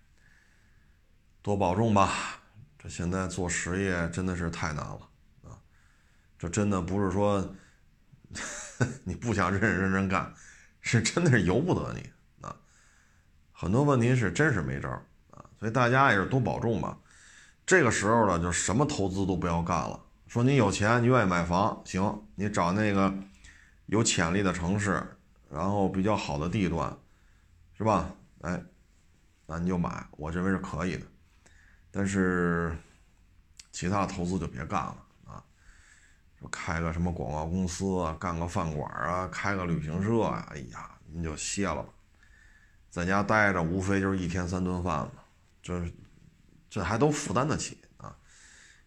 [1.42, 2.42] 多保重吧！
[2.78, 5.10] 这现在做实业真的是太难了
[5.46, 5.56] 啊！
[6.38, 7.56] 这真的不是说
[9.06, 10.34] 你不想认认真真干，
[10.82, 12.10] 是真的是由不得你。
[13.62, 14.90] 很多问题是真是没招
[15.32, 16.98] 啊，所以大家也是多保重吧。
[17.66, 20.00] 这个时候呢，就什么投资都不要干了。
[20.28, 23.14] 说你有钱，你愿意买房，行，你找那个
[23.88, 25.04] 有潜力的城市，
[25.52, 26.98] 然后比较好的地段，
[27.78, 28.10] 是吧？
[28.44, 28.64] 哎，
[29.46, 31.06] 那你就买，我认为是可以的。
[31.92, 32.74] 但是
[33.74, 34.96] 其他投资就别干了
[35.28, 35.44] 啊，
[36.50, 41.90] 开个什么广告公司啊，干个饭馆啊，开个旅行社啊，哎呀，您就歇了吧。
[42.90, 45.12] 在家待着，无非就是一天三顿饭嘛，
[45.62, 45.80] 这
[46.70, 48.16] 这还都负担得起啊！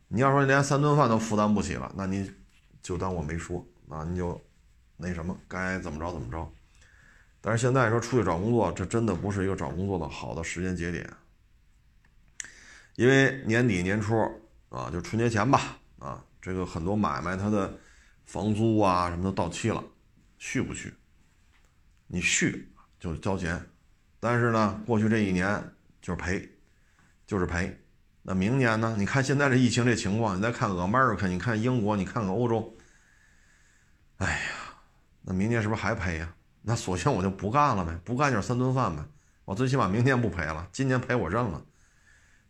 [0.08, 2.30] 你要说连三顿饭都负担不起了，那你
[2.82, 4.40] 就当我没说啊，你就
[4.96, 6.52] 那什么，该怎么着怎么着。
[7.40, 11.08] 但是现在说出去找工作，这真的不是一个找工作的好的时间节点，
[12.96, 14.16] 因为年底年初
[14.68, 17.72] 啊，就春节前吧啊，这个很多买卖它的
[18.24, 19.82] 房租啊什么都到期了，
[20.38, 20.92] 续不续？
[22.06, 23.64] 你续就交钱。
[24.24, 25.60] 但是呢，过去这一年
[26.00, 26.48] 就是赔，
[27.26, 27.76] 就是赔。
[28.22, 28.94] 那明年呢？
[28.96, 32.72] 你看现在这疫情这情况，你再看俄尔克，你看英国，你看看欧洲，
[34.18, 34.38] 哎呀，
[35.22, 36.32] 那明年是不是还赔呀？
[36.60, 39.02] 那索性我就不干了呗，不干就是三顿饭呗。
[39.44, 41.60] 我最起码明年不赔了，今年赔我认了。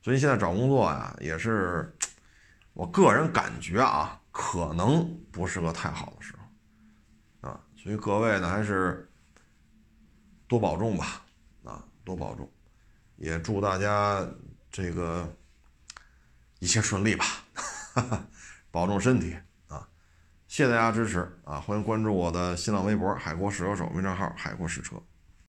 [0.03, 1.91] 所以现在找工作呀，也是
[2.75, 7.59] 我个人感觉啊，可能不是个太好的时候啊。
[7.83, 9.11] 所以各位呢，还是
[10.47, 11.23] 多保重吧。
[12.05, 12.51] 多保重，
[13.17, 14.27] 也祝大家
[14.70, 15.31] 这个
[16.59, 17.24] 一切顺利吧，
[18.70, 19.37] 保重身体
[19.69, 19.89] 啊！
[20.49, 21.61] 谢谢大家支持啊！
[21.61, 24.97] 欢迎关注我的新浪微博“海阔试车手”微账号“海阔试车”。